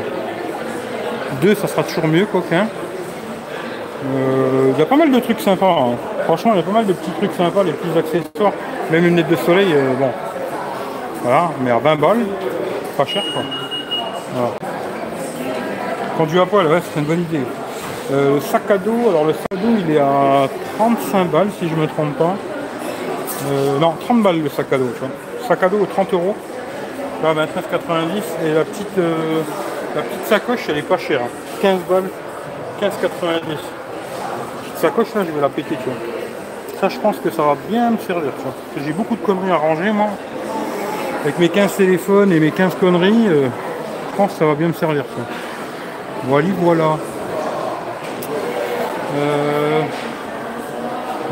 [1.40, 2.66] deux, ça sera toujours mieux qu'aucun.
[4.07, 5.66] Euh, Il y a pas mal de trucs sympas.
[5.66, 5.97] hein.
[6.25, 8.53] Franchement, il y a pas mal de petits trucs sympas, les petits accessoires.
[8.90, 10.11] Même une lunette de soleil, euh, bon.
[11.23, 12.27] Voilà, mais à 20 balles,
[12.99, 13.42] pas cher quoi.
[16.18, 17.40] Conduit à poil, ouais, c'est une bonne idée.
[18.12, 21.68] Euh, sac à dos, alors le sac à dos il est à 35 balles si
[21.68, 22.35] je me trompe pas.
[23.51, 24.90] Euh, non, 30 balles le sac à dos.
[25.49, 26.37] Sac à dos 30 euros.
[27.23, 28.99] Là 29,90 et la petite
[29.94, 31.20] la petite sacoche elle est pas chère.
[31.22, 31.28] hein.
[31.62, 32.09] 15 balles,
[32.80, 32.90] 15,90.
[33.40, 36.80] Petite sacoche là je vais la péter tu vois.
[36.80, 38.30] Ça je pense que ça va bien me servir
[38.74, 40.09] tu J'ai beaucoup de conneries à ranger moi.
[41.22, 43.48] Avec mes 15 téléphones et mes 15 conneries, euh,
[44.11, 45.22] je pense que ça va bien me servir ça.
[46.24, 46.98] Voilà, voilà.
[49.16, 49.80] Euh,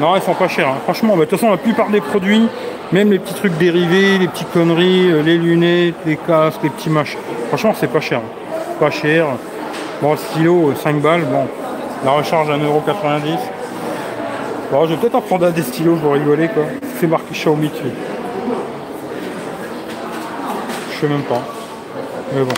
[0.01, 0.68] Non, ils sont pas chers.
[0.68, 0.77] hein.
[0.85, 2.48] Franchement, bah, de toute façon, la plupart des produits,
[2.92, 6.88] même les petits trucs dérivés, les petites conneries, euh, les lunettes, les casques, les petits
[6.88, 7.18] machins.
[7.48, 8.20] Franchement, c'est pas cher.
[8.20, 8.41] hein.
[8.83, 9.27] Pas cher.
[10.03, 11.23] Bon, stylo, euh, 5 balles.
[11.27, 11.47] Bon,
[12.05, 13.38] la recharge 1,90€.
[14.73, 16.64] Bon, je vais peut-être en prendre un des stylos pour rigoler, quoi.
[16.99, 17.95] C'est marqué Xiaomi dessus.
[20.92, 21.42] Je sais même pas.
[22.35, 22.55] Mais bon,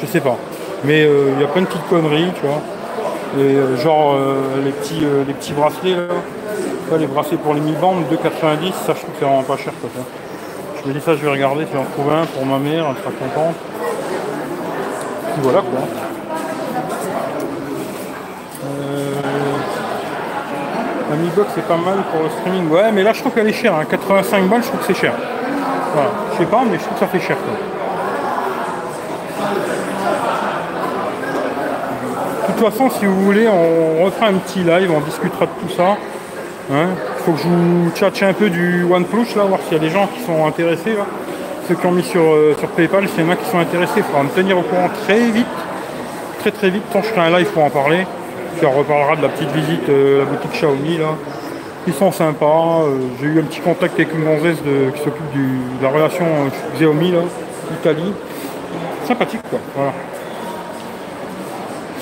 [0.00, 0.38] je sais pas.
[0.84, 2.62] Mais euh, il y a plein de petites conneries, tu vois.
[3.38, 6.96] Et, euh, genre euh, les, petits, euh, les petits bracelets là.
[6.98, 9.74] Les bracelets pour les 1000 bandes, 2,90, ça je trouve que c'est vraiment pas cher
[9.78, 9.90] quoi.
[10.82, 12.96] Je me dis ça, je vais regarder si j'en trouve un pour ma mère, elle
[12.96, 13.56] sera contente.
[15.38, 15.80] Voilà quoi.
[18.64, 19.14] Euh,
[21.10, 22.68] la Mi Box c'est pas mal pour le streaming.
[22.70, 23.84] Ouais mais là je trouve qu'elle est chère, hein.
[23.88, 25.14] 85 balles je trouve que c'est cher.
[26.32, 27.54] Je sais pas mais je trouve que ça fait cher quoi.
[32.48, 35.74] De toute façon, si vous voulez, on refera un petit live, on discutera de tout
[35.74, 35.96] ça.
[36.70, 36.76] Il
[37.24, 39.88] faut que je vous tchatche un peu du OnePlus, là, voir s'il y a des
[39.88, 40.94] gens qui sont intéressés.
[41.68, 43.92] Ceux qui ont mis sur, euh, sur PayPal, s'il y en a qui sont intéressés,
[43.98, 45.46] il faudra me tenir au courant très vite.
[46.40, 48.06] Très très vite, quand je ferai un live pour en parler.
[48.56, 51.14] Puis on reparlera de la petite visite, euh, la boutique Xiaomi, là.
[51.86, 52.80] Ils sont sympas.
[52.82, 54.58] euh, J'ai eu un petit contact avec une gonzesse
[54.94, 57.20] qui s'occupe de la relation euh, Xiaomi, là,
[57.72, 58.12] Italie.
[59.06, 59.58] Sympathique, quoi.
[59.76, 59.92] Voilà.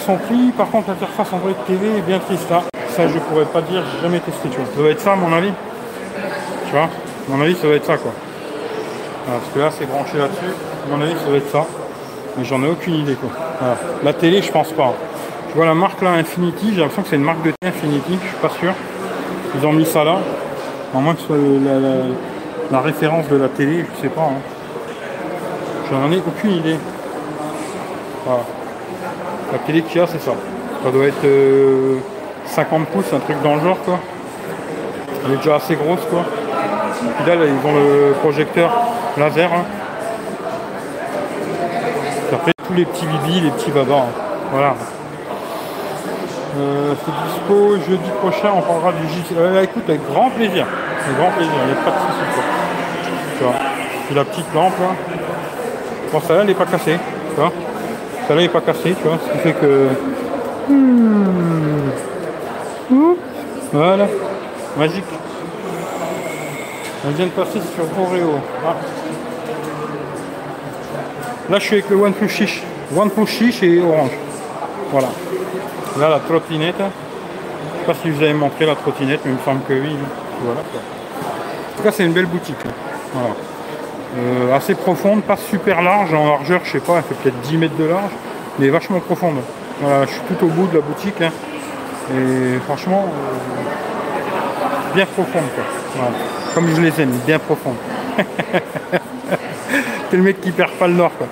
[0.06, 2.48] Son prix, par contre, l'interface Android TV est bien triste.
[2.50, 2.62] là.
[2.90, 4.48] Ça, je pourrais pas dire, j'ai jamais testé.
[4.50, 5.52] Ça doit être ça, à mon avis.
[6.66, 6.84] Tu vois?
[6.84, 6.88] À
[7.28, 8.12] mon avis, ça doit être ça, quoi.
[9.28, 10.54] Parce que là, c'est branché là-dessus.
[10.86, 11.66] À mon avis, ça doit être ça.
[12.36, 13.28] Mais j'en ai aucune idée, quoi.
[14.02, 14.94] La télé, je pense pas.
[15.50, 18.18] Tu vois la marque là, Infinity, j'ai l'impression que c'est une marque de thé Infinity,
[18.22, 18.72] je suis pas sûr.
[19.54, 20.18] Ils ont mis ça là.
[20.94, 21.36] À moins que ce soit
[22.70, 24.22] la, référence de la télé, je sais pas.
[24.22, 24.40] hein.
[25.90, 26.76] J'en ai aucune idée.
[28.24, 28.42] Voilà.
[29.52, 30.32] La télé qu'il y a, c'est ça.
[30.84, 31.98] Ça doit être euh,
[32.46, 33.98] 50 pouces, un truc dans le genre, quoi.
[35.26, 36.24] Elle est déjà assez grosse, quoi.
[37.18, 38.70] Puis là, là, ils ont le projecteur
[39.18, 39.50] laser.
[39.52, 39.64] hein.
[42.28, 43.94] Puis après, tous les petits bibis, les petits babas.
[43.94, 44.22] hein.
[44.52, 44.74] Voilà.
[46.58, 49.34] Euh, c'est dispo jeudi prochain, on parlera du JT.
[49.38, 50.66] Euh, écoute, avec grand plaisir.
[51.18, 52.42] Grand plaisir, il n'y a pas de soucis.
[53.38, 53.54] Tu vois.
[54.14, 54.94] La petite lampe, là.
[56.12, 56.98] Bon, celle-là, elle n'est pas cassée.
[57.34, 57.52] Tu vois.
[58.26, 59.18] Celle-là n'est pas cassée, tu vois.
[59.24, 59.88] Ce qui fait que.
[60.68, 61.90] Hmm.
[63.72, 64.06] Voilà.
[64.78, 65.04] Magique.
[67.06, 68.40] On vient de passer sur Oreo.
[68.66, 68.76] Ah.
[71.50, 72.62] Là, je suis avec le OnePlus Chiche.
[72.96, 74.10] OnePlus Chiche et Orange.
[74.90, 75.08] Voilà.
[75.98, 76.76] Là, la trottinette.
[76.78, 79.96] Je sais pas si vous avez montré la trottinette, mais il me semble que oui.
[80.42, 80.60] Voilà.
[80.60, 82.56] En tout cas, c'est une belle boutique.
[84.16, 87.56] Euh, assez profonde, pas super large, en largeur, je sais pas, elle fait peut-être 10
[87.58, 88.10] mètres de large,
[88.58, 89.36] mais vachement profonde.
[89.80, 91.30] Voilà, je suis tout au bout de la boutique, hein.
[92.16, 93.97] et franchement, euh,
[94.94, 95.64] bien profonde, quoi.
[95.94, 96.10] Voilà.
[96.54, 97.76] Comme je les aime, bien profonde.
[100.10, 101.26] c'est le mec qui perd pas le nord, quoi.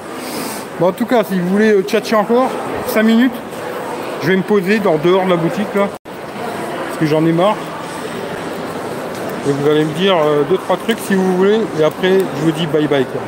[0.78, 2.50] Bon, en tout cas, si vous voulez euh, tchatcher encore,
[2.88, 3.34] 5 minutes,
[4.22, 7.56] je vais me poser dans dehors de la boutique, là, parce que j'en ai marre.
[9.48, 12.42] Et vous allez me dire euh, deux trois trucs si vous voulez et après je
[12.42, 13.20] vous dis bye bye quoi.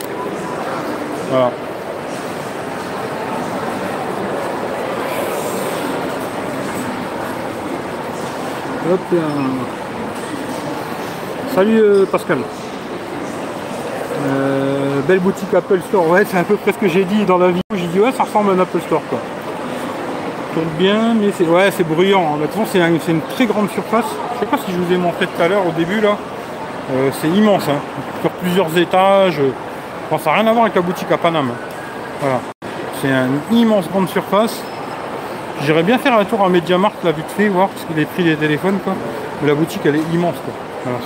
[1.30, 1.52] Voilà.
[8.90, 9.20] Hop là.
[11.58, 12.38] Salut euh, Pascal.
[14.28, 16.08] Euh, belle boutique Apple Store.
[16.08, 17.62] Ouais, c'est un peu près ce que j'ai dit dans la vidéo.
[17.74, 19.18] J'ai dit ouais, ça ressemble à un Apple Store quoi.
[20.54, 22.34] Tourne bien, mais c'est ouais, c'est bruyant.
[22.34, 22.38] hein.
[22.42, 24.04] De toute c'est un- c'est une très grande surface.
[24.34, 26.16] Je sais pas si je vous ai montré tout à l'heure au début là.
[26.92, 27.80] Euh, c'est immense, hein.
[28.20, 29.40] sur plusieurs étages.
[30.12, 31.50] Bon, ça n'a rien à voir avec la boutique à Paname.
[32.20, 32.38] Voilà.
[33.02, 34.62] C'est une immense grande surface.
[35.64, 38.22] J'irais bien faire un tour à Mediamarkt là vite fait, voir parce qu'il est pris
[38.22, 38.78] des téléphones.
[39.42, 40.36] Mais la boutique elle est immense.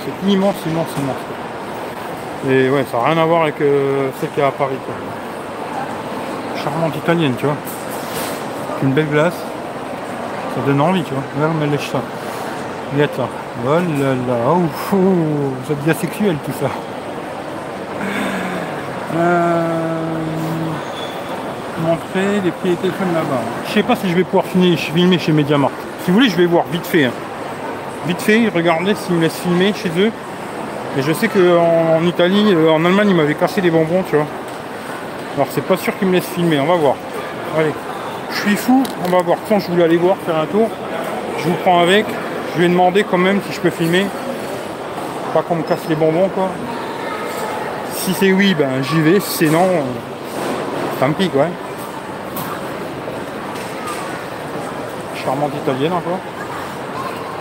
[0.03, 2.49] C'est immense, immense, immense.
[2.49, 4.95] Et ouais, ça n'a rien à voir avec euh, celle qui est à Paris quoi.
[6.63, 7.55] Charmante italienne, tu vois.
[8.83, 9.33] Une belle glace.
[10.55, 11.23] Ça donne envie, tu vois.
[11.35, 12.01] Regarde, mais lèche ça.
[12.93, 13.27] Regarde ça.
[13.65, 16.67] Oh là là, ouf, ouh, ça devient sexuel tout ça.
[19.15, 19.61] Euh,
[21.81, 23.41] montrer les prix des téléphones là-bas.
[23.67, 25.75] Je sais pas si je vais pouvoir filmer, filmer chez Mediamarkt.
[26.03, 27.05] Si vous voulez, je vais voir vite fait.
[27.05, 27.11] hein.
[28.07, 30.11] Vite fait, regardez s'ils me laissent filmer chez eux.
[30.97, 34.15] Et je sais qu'en en Italie, euh, en Allemagne, ils m'avaient cassé des bonbons, tu
[34.15, 34.27] vois.
[35.35, 36.95] Alors c'est pas sûr qu'ils me laissent filmer, on va voir.
[37.57, 37.71] Allez,
[38.31, 39.37] je suis fou, on va voir.
[39.47, 40.69] Quand je voulais aller voir, faire un tour,
[41.39, 42.05] je vous prends avec.
[42.55, 44.05] Je lui ai quand même si je peux filmer.
[45.33, 46.49] Pas qu'on me casse les bonbons, quoi.
[47.93, 49.19] Si c'est oui, ben j'y vais.
[49.19, 51.47] Si c'est non, euh, tant pis, quoi.
[55.15, 56.19] Charmante italienne encore.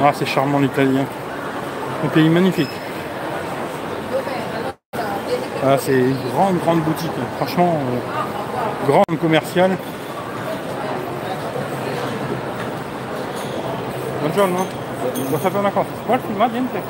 [0.02, 1.04] Ah, c'est charmant l'italien.
[2.04, 2.68] Un pays magnifique.
[5.64, 7.10] Ah, c'est une grande, grande boutique.
[7.18, 7.26] hein.
[7.36, 9.76] Franchement, euh, grande commerciale.
[14.20, 14.66] Buongiorno.
[15.28, 15.88] Vuoi sapere una cosa?
[15.96, 16.82] Si può filmare niente?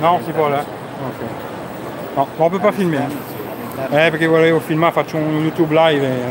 [0.00, 0.58] No, si può là.
[0.60, 2.16] Ok.
[2.16, 3.06] No, on peut pas filmer.
[3.90, 6.22] Eh, perché volevo filmare, faccio un YouTube live e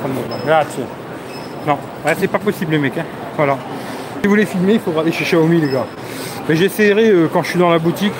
[0.00, 0.36] fa nulla.
[0.44, 0.86] Grazie.
[1.64, 2.96] Non, ouais, c'est pas possible les mecs.
[2.96, 3.04] hein.
[3.36, 3.56] Voilà.
[4.20, 5.86] Si vous voulez filmer, il faudra aller chez Xiaomi les gars.
[6.48, 8.12] Mais j'essaierai euh, quand je suis dans la boutique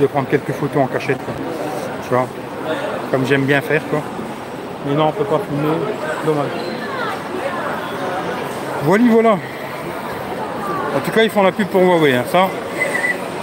[0.00, 1.18] de prendre quelques photos en cachette.
[2.02, 2.26] Tu vois.
[3.10, 4.00] Comme j'aime bien faire quoi.
[4.86, 5.74] Mais non, on peut pas filmer.
[6.26, 6.46] Dommage.
[8.84, 9.30] Voilà, voilà.
[10.96, 12.14] En tout cas, ils font la pub pour Huawei.
[12.14, 12.24] hein.
[12.30, 12.48] Ça,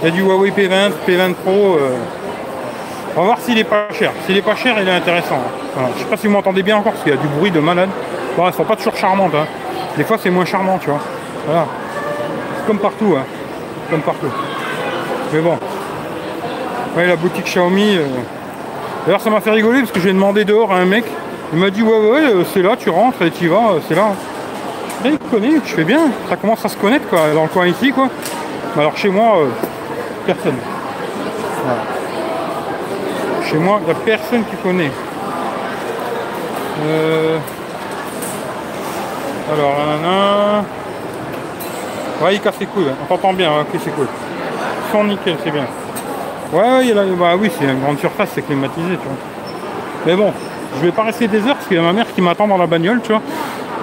[0.02, 1.76] il y a du Huawei P20, P20 Pro.
[1.78, 1.96] euh,
[3.16, 4.12] On va voir s'il est pas cher.
[4.26, 5.36] S'il est pas cher, il est intéressant.
[5.36, 5.50] hein.
[5.74, 5.88] Voilà.
[5.96, 7.60] Je sais pas si vous m'entendez bien encore, parce qu'il y a du bruit de
[7.60, 7.88] malade.
[8.36, 9.34] Bon, elles sont pas toujours charmantes.
[9.34, 9.46] hein.
[9.96, 11.00] Des fois, c'est moins charmant, tu vois.
[11.46, 11.66] Voilà.
[12.66, 13.14] Comme partout.
[13.16, 13.24] hein.
[13.90, 14.26] Comme partout.
[15.32, 15.58] Mais bon.
[16.96, 17.96] Ouais, la boutique Xiaomi.
[17.96, 18.06] euh,
[19.04, 21.04] D'ailleurs, ça m'a fait rigoler parce que j'ai demandé dehors à un mec.
[21.52, 23.94] Il m'a dit Ouais, ouais, euh, c'est là, tu rentres et tu vas, euh, c'est
[23.94, 24.08] là.
[25.04, 26.00] Et il connaît, je fais bien.
[26.28, 28.08] Ça commence à se connaître, quoi, dans le coin ici, quoi.
[28.76, 29.46] Alors, chez moi, euh,
[30.26, 30.56] personne.
[33.48, 34.90] Chez moi, il n'y a personne qui connaît.
[39.52, 40.64] Alors, nanana.
[42.22, 44.06] Ouais, il casse les couilles, on t'entend bien, ok, c'est cool.
[44.90, 45.66] Son nickel, c'est bien.
[46.52, 49.16] Ouais, il a bah oui, c'est une grande surface, c'est climatisé, tu vois.
[50.06, 50.32] Mais bon,
[50.78, 52.56] je vais pas rester des heures parce qu'il y a ma mère qui m'attend dans
[52.56, 53.20] la bagnole, tu vois.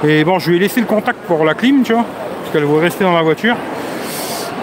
[0.04, 2.04] Et bon, je lui ai laissé le contact pour la clim, tu vois,
[2.42, 3.56] parce qu'elle voudrait rester dans la voiture.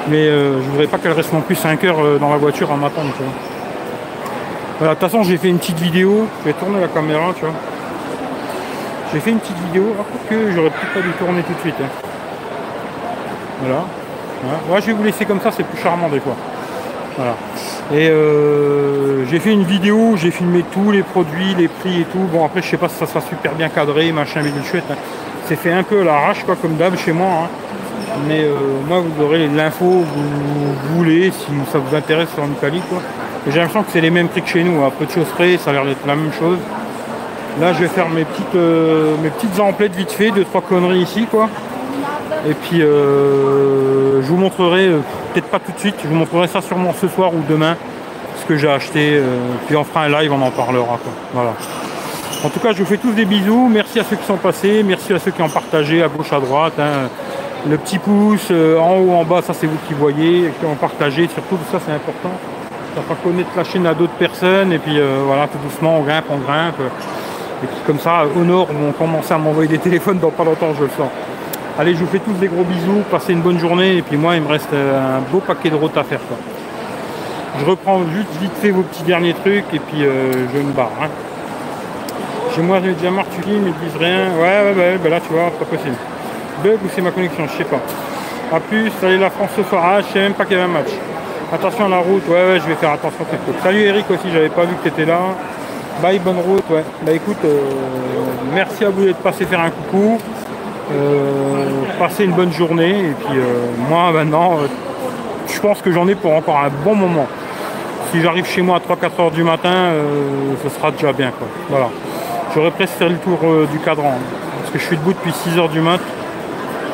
[0.09, 2.72] Mais euh, je voudrais pas qu'elle reste non plus 5 heures euh, dans la voiture
[2.72, 3.33] à m'attendre, tu vois.
[4.78, 6.26] Voilà, de toute façon, j'ai fait une petite vidéo.
[6.40, 7.54] Je vais tourner la caméra, tu vois.
[9.12, 11.74] J'ai fait une petite vidéo, ah, que j'aurais peut-être pas dû tourner tout de suite.
[11.80, 11.88] hein.
[13.60, 13.84] Voilà.
[14.42, 14.58] Voilà.
[14.70, 16.34] Ouais, je vais vous laisser comme ça, c'est plus charmant des fois.
[17.16, 17.34] Voilà.
[17.92, 22.20] Et euh, j'ai fait une vidéo, j'ai filmé tous les produits, les prix et tout.
[22.32, 24.84] Bon après je sais pas si ça sera super bien cadré, machin, mais chouette.
[24.90, 24.94] hein.
[25.46, 27.28] C'est fait un peu à l'arrache quoi comme d'hab chez moi.
[27.44, 27.48] hein.
[28.28, 28.54] Mais euh,
[28.88, 32.98] moi vous aurez l'info vous voulez si ça vous intéresse en Italie quoi.
[33.48, 35.56] J'ai l'impression que c'est les mêmes prix que chez nous, à peu de choses près,
[35.58, 36.58] ça a l'air d'être la même chose.
[37.60, 41.00] Là je vais faire mes petites euh, mes petites emplettes vite fait, deux trois conneries
[41.00, 41.48] ici quoi.
[42.48, 45.00] Et puis euh, je vous montrerai, euh,
[45.32, 47.76] peut-être pas tout de suite, je vous montrerai ça sûrement ce soir ou demain,
[48.40, 49.10] ce que j'ai acheté.
[49.14, 50.98] euh, puis on fera un live, on en parlera.
[51.34, 51.52] Voilà.
[52.42, 53.68] En tout cas, je vous fais tous des bisous.
[53.70, 56.40] Merci à ceux qui sont passés, merci à ceux qui ont partagé à gauche, à
[56.40, 56.72] droite.
[56.78, 57.09] hein.
[57.68, 61.28] Le petit pouce, en haut, en bas, ça c'est vous qui voyez, qui ont partagé,
[61.28, 62.30] surtout ça c'est important.
[62.94, 66.24] Ça va connaître la chaîne à d'autres personnes et puis voilà, tout doucement on grimpe,
[66.30, 66.80] on grimpe.
[67.62, 70.72] Et puis comme ça, au nord, vont commencer à m'envoyer des téléphones dans pas longtemps,
[70.78, 71.11] je le sens.
[71.81, 74.37] Allez, je vous fais tous des gros bisous, passez une bonne journée et puis moi
[74.37, 76.20] il me reste euh, un beau paquet de route à faire.
[77.59, 80.91] Je reprends juste vite fait vos petits derniers trucs et puis euh, je me barre.
[81.03, 81.09] hein.
[82.55, 84.26] Chez moi j'ai déjà marre, tu dis, mais ils disent rien.
[84.37, 85.97] Ouais, ouais, ouais, ben là tu vois, pas possible.
[86.62, 87.81] Bug ou c'est ma connexion, je sais pas.
[88.55, 89.83] A plus, salut la France ce soir.
[89.83, 90.91] Ah, je sais même pas qu'il y avait un match.
[91.51, 93.24] Attention à la route, ouais, ouais, je vais faire attention.
[93.62, 95.18] Salut Eric aussi, j'avais pas vu que tu étais là.
[96.03, 96.85] Bye, bonne route, ouais.
[97.07, 97.59] Bah écoute, euh,
[98.53, 100.18] merci à vous d'être passé faire un coucou.
[100.93, 101.68] Euh,
[101.99, 102.91] passez une bonne journée.
[102.91, 104.66] Et puis euh, moi maintenant, euh,
[105.53, 107.26] je pense que j'en ai pour encore un bon moment.
[108.11, 109.93] Si j'arrive chez moi à 3-4 heures du matin,
[110.64, 111.30] ce sera déjà bien.
[111.30, 111.47] Quoi.
[111.68, 111.86] Voilà.
[112.53, 113.38] J'aurais presque fait le tour
[113.70, 114.14] du cadran.
[114.59, 116.01] Parce que je suis debout depuis 6 heures du mat.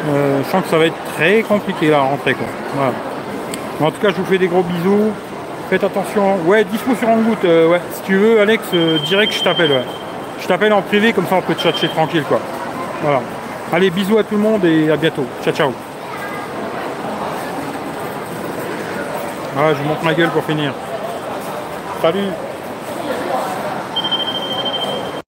[0.07, 2.35] Je sens que ça va être très compliqué là, à rentrer.
[2.35, 2.47] Quoi.
[2.75, 2.93] Voilà.
[3.81, 5.11] Mais en tout cas, je vous fais des gros bisous.
[5.71, 6.37] Faites attention.
[6.47, 7.45] Ouais, dispo sur Hangout.
[7.45, 7.81] euh, ouais.
[7.93, 9.71] Si tu veux, Alex, euh, direct, je t'appelle.
[9.71, 9.85] Ouais.
[10.41, 12.23] Je t'appelle en privé, comme ça on peut te chercher tranquille.
[12.29, 12.39] quoi.
[13.03, 13.21] Voilà.
[13.73, 15.27] Allez, bisous à tout le monde et à bientôt.
[15.43, 15.73] Ciao, ciao.
[19.59, 20.73] Ah, je vous montre ma gueule pour finir.
[22.01, 22.29] Salut